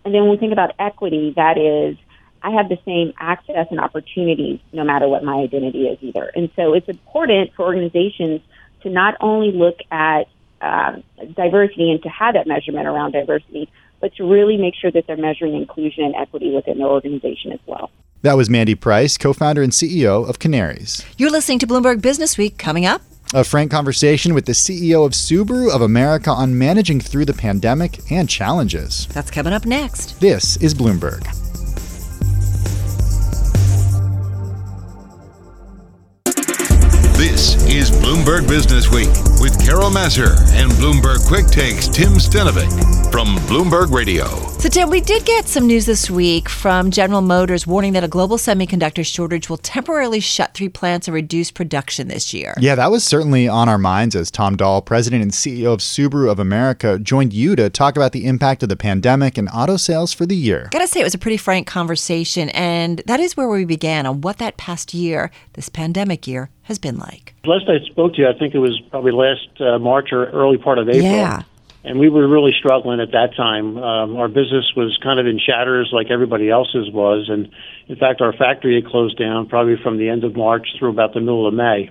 [0.05, 1.97] And then when we think about equity, that is,
[2.41, 6.29] I have the same access and opportunities no matter what my identity is either.
[6.35, 8.41] And so it's important for organizations
[8.81, 10.27] to not only look at
[10.63, 11.03] um,
[11.35, 15.17] diversity and to have that measurement around diversity, but to really make sure that they're
[15.17, 17.91] measuring inclusion and equity within their organization as well.
[18.21, 21.05] That was Mandy Price, co founder and CEO of Kanarys.
[21.17, 23.01] You're listening to Bloomberg Business Week coming up.
[23.33, 27.99] A frank conversation with the CEO of Subaru of America on managing through the pandemic
[28.11, 29.07] and challenges.
[29.07, 30.19] That's coming up next.
[30.21, 31.42] This is Bloomberg.
[37.73, 39.09] Is Bloomberg Business Week
[39.41, 42.69] with Carol Massar and Bloomberg Quick Takes Tim Stenovec
[43.11, 44.27] from Bloomberg Radio.
[44.59, 48.07] So, Tim, we did get some news this week from General Motors warning that a
[48.07, 52.53] global semiconductor shortage will temporarily shut three plants and reduce production this year.
[52.59, 56.31] Yeah, that was certainly on our minds as Tom Doll, president and CEO of Subaru
[56.31, 60.13] of America, joined you to talk about the impact of the pandemic and auto sales
[60.13, 60.69] for the year.
[60.71, 64.21] Gotta say, it was a pretty frank conversation, and that is where we began on
[64.21, 67.33] what that past year, this pandemic year, has been like.
[67.45, 70.57] Last I spoke to you, I think it was probably last uh, March or early
[70.57, 71.03] part of April.
[71.03, 71.43] Yeah.
[71.85, 73.77] And we were really struggling at that time.
[73.77, 77.27] Um, our business was kind of in shatters like everybody else's was.
[77.29, 77.49] And
[77.87, 81.13] in fact, our factory had closed down probably from the end of March through about
[81.13, 81.89] the middle of May.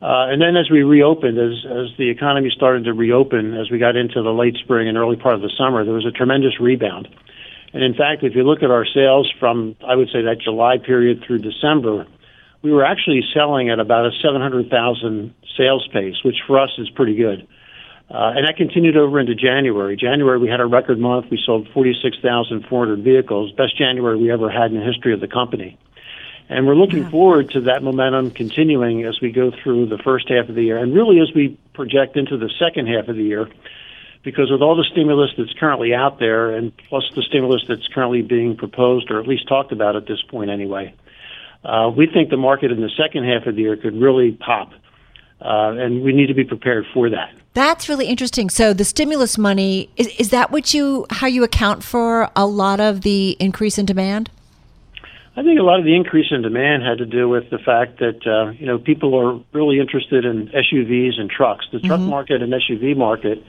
[0.00, 3.78] Uh, and then as we reopened, as, as the economy started to reopen, as we
[3.78, 6.58] got into the late spring and early part of the summer, there was a tremendous
[6.58, 7.06] rebound.
[7.74, 10.78] And in fact, if you look at our sales from, I would say, that July
[10.78, 12.06] period through December,
[12.62, 17.14] we were actually selling at about a 700,000 sales pace, which for us is pretty
[17.14, 17.46] good.
[18.10, 19.96] Uh, and that continued over into January.
[19.96, 21.26] January, we had a record month.
[21.30, 25.78] We sold 46,400 vehicles, best January we ever had in the history of the company.
[26.48, 30.48] And we're looking forward to that momentum continuing as we go through the first half
[30.48, 33.48] of the year and really as we project into the second half of the year.
[34.24, 38.22] Because with all the stimulus that's currently out there and plus the stimulus that's currently
[38.22, 40.92] being proposed or at least talked about at this point anyway,
[41.64, 44.72] uh, we think the market in the second half of the year could really pop.
[45.40, 47.32] Uh, and we need to be prepared for that.
[47.54, 48.50] That's really interesting.
[48.50, 52.78] So the stimulus money is, is that what you how you account for a lot
[52.78, 54.30] of the increase in demand?
[55.36, 57.98] I think a lot of the increase in demand had to do with the fact
[58.00, 61.66] that uh, you know people are really interested in SUVs and trucks.
[61.72, 62.10] The truck Mm-hmm.
[62.10, 63.42] market and SUV market,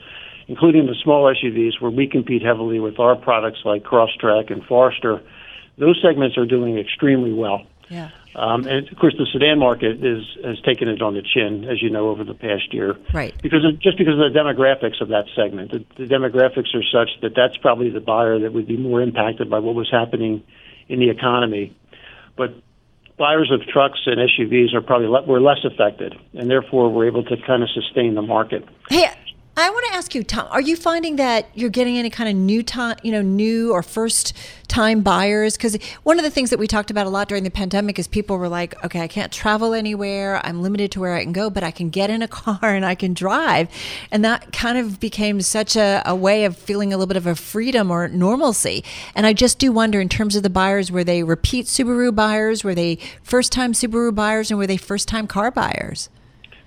[0.48, 5.20] including the small SUVs, where we compete heavily with our products like Crosstrek and Forester,
[5.76, 7.66] those segments are doing extremely well.
[7.88, 8.10] Yeah.
[8.34, 11.82] Um, and of course, the sedan market is has taken it on the chin, as
[11.82, 12.96] you know, over the past year.
[13.12, 13.34] Right.
[13.42, 17.20] Because of, just because of the demographics of that segment, the, the demographics are such
[17.20, 20.42] that that's probably the buyer that would be more impacted by what was happening
[20.88, 21.76] in the economy.
[22.36, 22.54] But
[23.18, 27.24] buyers of trucks and SUVs are probably le- were less affected, and therefore we're able
[27.24, 28.66] to kind of sustain the market.
[28.88, 29.10] Hey,
[29.54, 30.48] I want to ask you, Tom.
[30.50, 33.82] Are you finding that you're getting any kind of new time, you know, new or
[33.82, 34.34] first
[34.66, 35.58] time buyers?
[35.58, 38.08] Because one of the things that we talked about a lot during the pandemic is
[38.08, 40.40] people were like, "Okay, I can't travel anywhere.
[40.42, 42.82] I'm limited to where I can go, but I can get in a car and
[42.82, 43.68] I can drive,"
[44.10, 47.26] and that kind of became such a, a way of feeling a little bit of
[47.26, 48.82] a freedom or normalcy.
[49.14, 52.64] And I just do wonder, in terms of the buyers, were they repeat Subaru buyers?
[52.64, 54.50] Were they first time Subaru buyers?
[54.50, 56.08] And were they first time car buyers?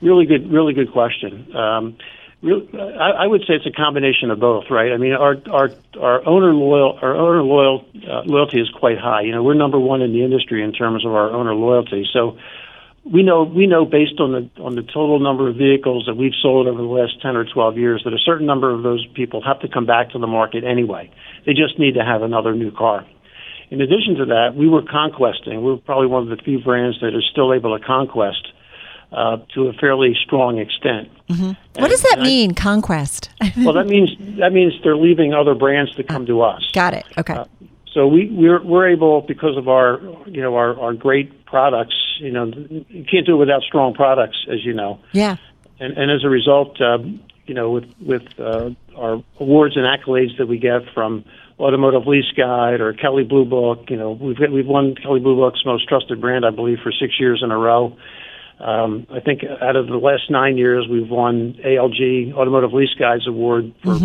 [0.03, 1.55] Really good, really good question.
[1.55, 1.97] Um,
[2.45, 4.91] I, would say it's a combination of both, right?
[4.91, 5.69] I mean, our our
[5.99, 9.21] our owner loyal our owner loyal uh, loyalty is quite high.
[9.21, 12.05] You know, we're number one in the industry in terms of our owner loyalty.
[12.13, 12.37] So
[13.05, 16.37] we know we know based on the on the total number of vehicles that we've
[16.41, 19.41] sold over the last ten or twelve years that a certain number of those people
[19.41, 21.09] have to come back to the market anyway.
[21.45, 23.05] They just need to have another new car.
[23.71, 25.63] In addition to that, we were conquesting.
[25.63, 28.47] We're probably one of the few brands that is still able to conquest
[29.11, 31.09] uh, to a fairly strong extent.
[31.27, 33.29] What does that mean, conquest?
[33.57, 36.63] well, that means that means they're leaving other brands to come to us.
[36.73, 37.05] Got it.
[37.17, 37.33] Okay.
[37.33, 37.45] Uh,
[37.93, 41.95] so we we're we're able because of our you know our our great products.
[42.19, 44.99] You know, you can't do it without strong products, as you know.
[45.13, 45.37] yeah.
[45.79, 50.37] And and as a result, um, you know, with with uh, our awards and accolades
[50.37, 51.25] that we get from
[51.59, 55.35] Automotive Lease Guide or Kelley Blue Book, you know, we've got, we've won Kelley Blue
[55.35, 57.95] Book's most trusted brand, I believe, for six years in a row.
[58.59, 63.27] Um, I think out of the last nine years, we've won ALG Automotive Lease Guides
[63.27, 63.95] Award for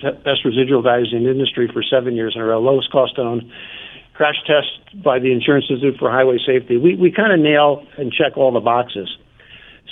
[0.00, 2.60] te- best residual values in the industry for seven years in a row.
[2.60, 3.42] Lowest cost owned.
[4.14, 6.76] Crash test by the Insurance Institute for Highway Safety.
[6.76, 9.08] We we kind of nail and check all the boxes.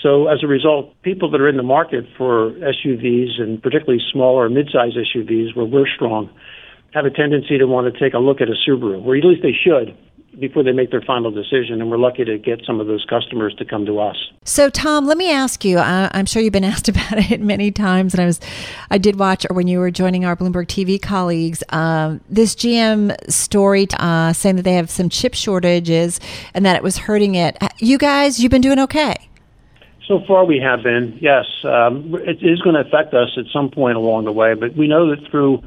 [0.02, 4.48] So as a result, people that are in the market for SUVs and particularly smaller
[4.48, 6.30] mid-size SUVs, where we're strong,
[6.94, 9.42] have a tendency to want to take a look at a Subaru, or at least
[9.42, 9.96] they should,
[10.38, 11.80] before they make their final decision.
[11.80, 14.16] And we're lucky to get some of those customers to come to us.
[14.44, 15.78] So, Tom, let me ask you.
[15.78, 18.40] I, I'm sure you've been asked about it many times, and I was,
[18.90, 23.14] I did watch, or when you were joining our Bloomberg TV colleagues, um, this GM
[23.30, 26.20] story uh, saying that they have some chip shortages
[26.54, 27.56] and that it was hurting it.
[27.78, 29.16] You guys, you've been doing okay.
[30.10, 31.44] So far, we have been, yes.
[31.62, 34.88] Um, it is going to affect us at some point along the way, but we
[34.88, 35.62] know that through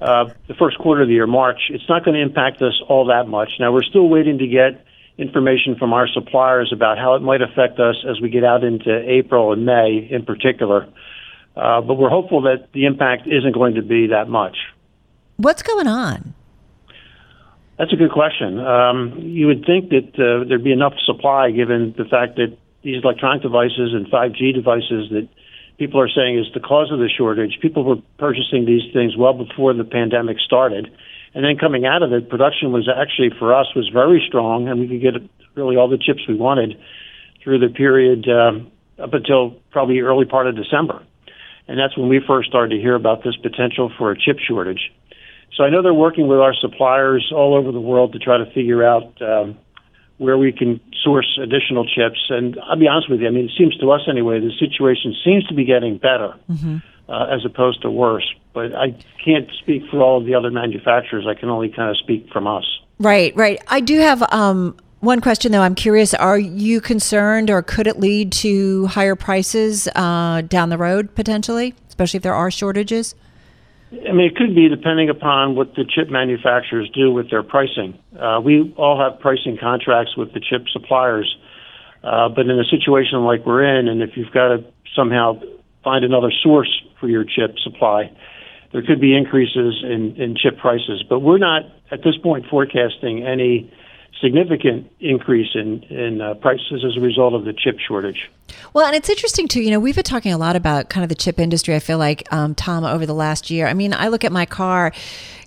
[0.00, 3.06] uh, the first quarter of the year, March, it's not going to impact us all
[3.06, 3.50] that much.
[3.58, 4.84] Now, we're still waiting to get
[5.18, 9.02] information from our suppliers about how it might affect us as we get out into
[9.10, 10.88] April and May in particular.
[11.56, 14.56] Uh, but we're hopeful that the impact isn't going to be that much.
[15.36, 16.34] What's going on?
[17.78, 18.58] That's a good question.
[18.60, 23.02] Um, you would think that uh, there'd be enough supply given the fact that these
[23.02, 25.28] electronic devices and 5G devices that
[25.78, 27.58] people are saying is the cause of the shortage.
[27.62, 30.90] People were purchasing these things well before the pandemic started.
[31.34, 34.80] And then coming out of it, production was actually for us was very strong, and
[34.80, 35.14] we could get
[35.54, 36.78] really all the chips we wanted
[37.42, 41.02] through the period um, up until probably early part of December.
[41.68, 44.90] And that's when we first started to hear about this potential for a chip shortage.
[45.56, 48.46] So I know they're working with our suppliers all over the world to try to
[48.52, 49.58] figure out um,
[50.18, 52.18] where we can source additional chips.
[52.28, 55.14] And I'll be honest with you, I mean, it seems to us anyway, the situation
[55.24, 56.34] seems to be getting better
[57.08, 58.28] uh, as opposed to worse.
[58.52, 61.26] But I can't speak for all of the other manufacturers.
[61.28, 62.64] I can only kind of speak from us.
[62.98, 63.62] Right, right.
[63.68, 65.62] I do have um, one question though.
[65.62, 70.78] I'm curious: Are you concerned, or could it lead to higher prices uh, down the
[70.78, 73.14] road potentially, especially if there are shortages?
[73.90, 77.98] I mean, it could be depending upon what the chip manufacturers do with their pricing.
[78.18, 81.36] Uh, we all have pricing contracts with the chip suppliers,
[82.04, 84.64] uh, but in a situation like we're in, and if you've got to
[84.94, 85.40] somehow
[85.82, 88.10] find another source for your chip supply,
[88.72, 91.02] there could be increases in, in chip prices.
[91.08, 93.72] But we're not at this point forecasting any
[94.20, 98.30] significant increase in in uh, prices as a result of the chip shortage.
[98.72, 99.60] Well, and it's interesting too.
[99.60, 101.74] You know, we've been talking a lot about kind of the chip industry.
[101.74, 103.66] I feel like um, Tom over the last year.
[103.66, 104.92] I mean, I look at my car.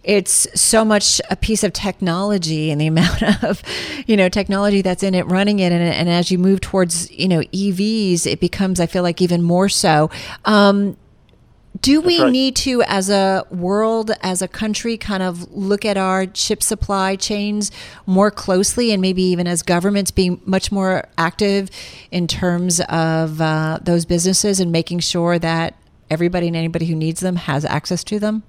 [0.04, 3.62] It's so much a piece of technology and the amount of,
[4.08, 7.28] you know, technology that's in it, running it, and, and as you move towards, you
[7.28, 10.10] know, EVs, it becomes, I feel like, even more so.
[10.46, 10.98] Um,
[11.82, 12.32] do we right.
[12.32, 17.16] need to, as a world, as a country, kind of look at our chip supply
[17.16, 17.72] chains
[18.06, 21.70] more closely and maybe even as governments being much more active
[22.12, 25.76] in terms of uh, those businesses and making sure that
[26.10, 28.44] everybody and anybody who needs them has access to them?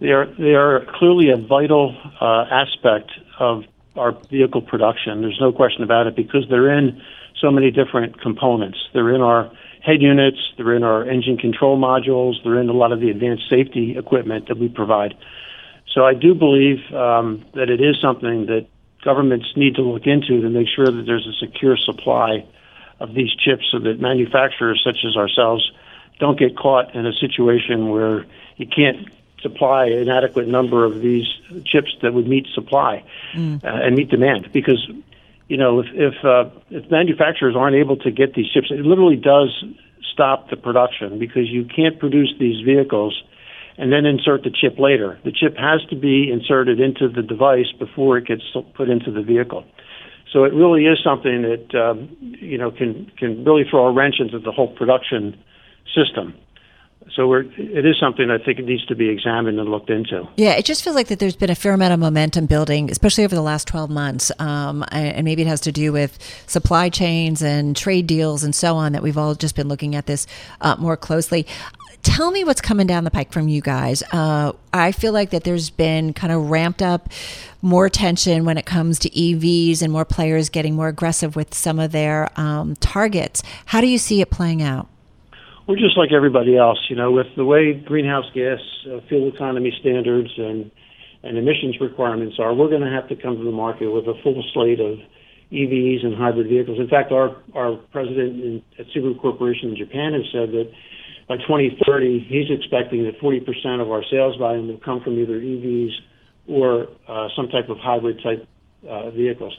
[0.00, 3.64] They are, they are clearly a vital uh, aspect of
[3.96, 5.20] our vehicle production.
[5.20, 7.02] There's no question about it because they're in
[7.40, 8.78] so many different components.
[8.94, 9.50] They're in our
[9.86, 13.44] head units, they're in our engine control modules, they're in a lot of the advanced
[13.48, 15.14] safety equipment that we provide.
[15.94, 18.66] So I do believe um, that it is something that
[19.04, 22.44] governments need to look into to make sure that there's a secure supply
[22.98, 25.70] of these chips so that manufacturers such as ourselves
[26.18, 28.26] don't get caught in a situation where
[28.56, 29.08] you can't
[29.40, 31.26] supply an adequate number of these
[31.64, 33.62] chips that would meet supply mm.
[33.62, 34.90] uh, and meet demand because
[35.48, 39.16] you know, if if, uh, if manufacturers aren't able to get these chips, it literally
[39.16, 39.64] does
[40.12, 43.22] stop the production because you can't produce these vehicles
[43.78, 45.18] and then insert the chip later.
[45.24, 48.42] The chip has to be inserted into the device before it gets
[48.74, 49.64] put into the vehicle.
[50.32, 54.16] So it really is something that um, you know can can really throw a wrench
[54.18, 55.38] into the whole production
[55.94, 56.34] system
[57.14, 60.28] so it is something I think it needs to be examined and looked into.
[60.36, 63.24] Yeah, it just feels like that there's been a fair amount of momentum building, especially
[63.24, 64.32] over the last 12 months.
[64.38, 68.76] Um, and maybe it has to do with supply chains and trade deals and so
[68.76, 70.26] on that we've all just been looking at this
[70.60, 71.46] uh, more closely.
[72.02, 74.02] Tell me what's coming down the pike from you guys.
[74.12, 77.08] Uh, I feel like that there's been kind of ramped up
[77.62, 81.80] more attention when it comes to EVs and more players getting more aggressive with some
[81.80, 83.42] of their um, targets.
[83.66, 84.88] How do you see it playing out?
[85.66, 89.72] We're just like everybody else, you know, with the way greenhouse gas uh, fuel economy
[89.80, 90.70] standards and
[91.22, 94.14] and emissions requirements are, we're going to have to come to the market with a
[94.22, 94.98] full slate of
[95.50, 96.78] EVs and hybrid vehicles.
[96.78, 100.70] In fact, our our president in, at Subaru Corporation in Japan has said that
[101.28, 105.90] by 2030, he's expecting that 40% of our sales volume will come from either EVs
[106.46, 108.46] or uh, some type of hybrid type
[108.88, 109.52] uh, vehicles.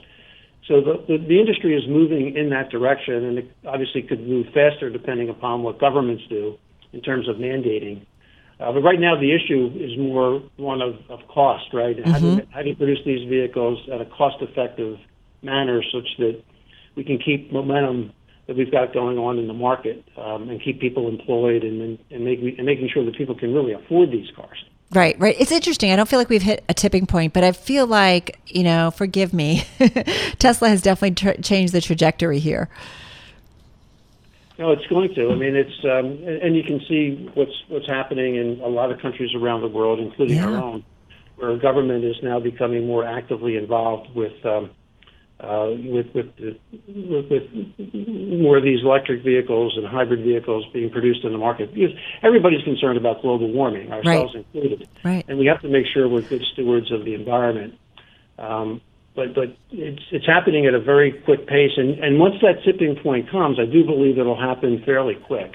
[0.68, 4.46] So the, the, the industry is moving in that direction, and it obviously could move
[4.52, 6.56] faster depending upon what governments do
[6.92, 8.04] in terms of mandating.
[8.60, 11.96] Uh, but right now, the issue is more one of, of cost, right?
[11.96, 12.10] Mm-hmm.
[12.10, 14.98] How, do you, how do you produce these vehicles at a cost-effective
[15.42, 16.42] manner such that
[16.96, 18.12] we can keep momentum
[18.46, 22.24] that we've got going on in the market um, and keep people employed and, and,
[22.24, 24.58] make, and making sure that people can really afford these cars?
[24.90, 25.36] Right, right.
[25.38, 25.92] It's interesting.
[25.92, 28.90] I don't feel like we've hit a tipping point, but I feel like, you know,
[28.90, 29.64] forgive me,
[30.38, 32.70] Tesla has definitely tra- changed the trajectory here.
[34.58, 35.30] No, it's going to.
[35.30, 38.98] I mean, it's um, and you can see what's what's happening in a lot of
[38.98, 40.48] countries around the world, including yeah.
[40.48, 40.84] our own,
[41.36, 44.70] where government is now becoming more actively involved with um,
[45.40, 47.42] uh, with with, with with
[48.40, 51.72] more of these electric vehicles and hybrid vehicles being produced in the market.
[51.72, 54.46] Because everybody's concerned about global warming, ourselves right.
[54.52, 55.24] included, right.
[55.28, 57.74] and we have to make sure we're good stewards of the environment.
[58.38, 58.80] Um,
[59.14, 62.96] but but it's it's happening at a very quick pace, and and once that tipping
[62.96, 65.54] point comes, I do believe it'll happen fairly quick.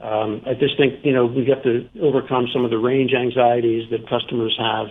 [0.00, 3.88] Um, I just think you know we have to overcome some of the range anxieties
[3.90, 4.86] that customers have,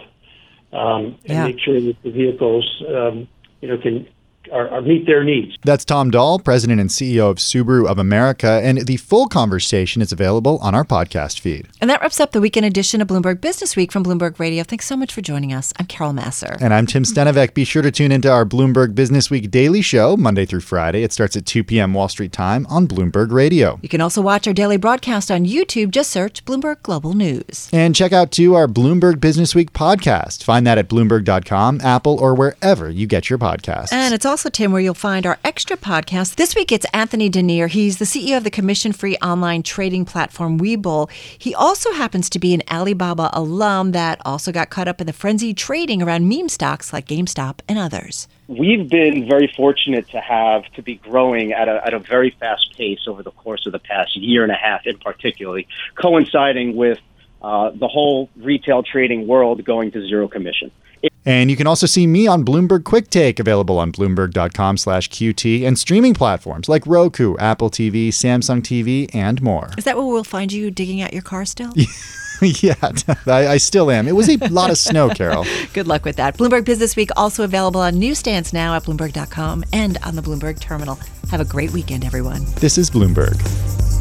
[0.71, 1.45] um, and yeah.
[1.45, 3.27] make sure that the vehicles um,
[3.63, 4.05] you know, can
[4.51, 5.57] or, or, meet their needs.
[5.63, 10.11] That's Tom Doll, President and CEO of Subaru of America, and the full conversation is
[10.11, 11.67] available on our podcast feed.
[11.79, 14.63] And that wraps up the weekend edition of Bloomberg Businessweek from Bloomberg Radio.
[14.63, 15.73] Thanks so much for joining us.
[15.79, 16.57] I'm Carol Massar.
[16.61, 17.53] And I'm Tim Stenovec.
[17.53, 21.03] Be sure to tune into our Bloomberg Businessweek daily show Monday through Friday.
[21.03, 21.93] It starts at 2 p.m.
[21.93, 23.79] Wall Street time on Bloomberg Radio.
[23.81, 25.91] You can also watch our daily broadcast on YouTube.
[25.91, 27.69] Just search Bloomberg Global News.
[27.71, 30.43] And check out too our Bloomberg Businessweek podcast.
[30.43, 33.93] Find that at Bloomberg.com, Apple, or wherever you get your podcasts.
[33.93, 36.37] And it's also Tim where you'll find our extra podcast.
[36.37, 37.67] This week it's Anthony Denier.
[37.67, 41.11] He's the CEO of the commission free online trading platform Webull.
[41.37, 45.13] He also happens to be an Alibaba alum that also got caught up in the
[45.13, 48.27] frenzied trading around meme stocks like GameStop and others.
[48.47, 52.75] We've been very fortunate to have to be growing at a, at a very fast
[52.75, 56.97] pace over the course of the past year and a half, in particularly coinciding with
[57.43, 60.71] uh, the whole retail trading world going to zero commission.
[61.25, 65.79] And you can also see me on Bloomberg QuickTake, available on Bloomberg.com slash QT and
[65.79, 69.69] streaming platforms like Roku, Apple TV, Samsung TV, and more.
[69.77, 71.73] Is that where we'll find you digging out your car still?
[72.41, 72.75] yeah,
[73.27, 74.07] I, I, still am.
[74.07, 75.45] It was a lot of snow, Carol.
[75.73, 76.37] Good luck with that.
[76.37, 80.99] Bloomberg Businessweek also available on newsstands now at Bloomberg.com and on the Bloomberg Terminal.
[81.31, 82.43] Have a great weekend, everyone.
[82.55, 83.92] This is Bloomberg.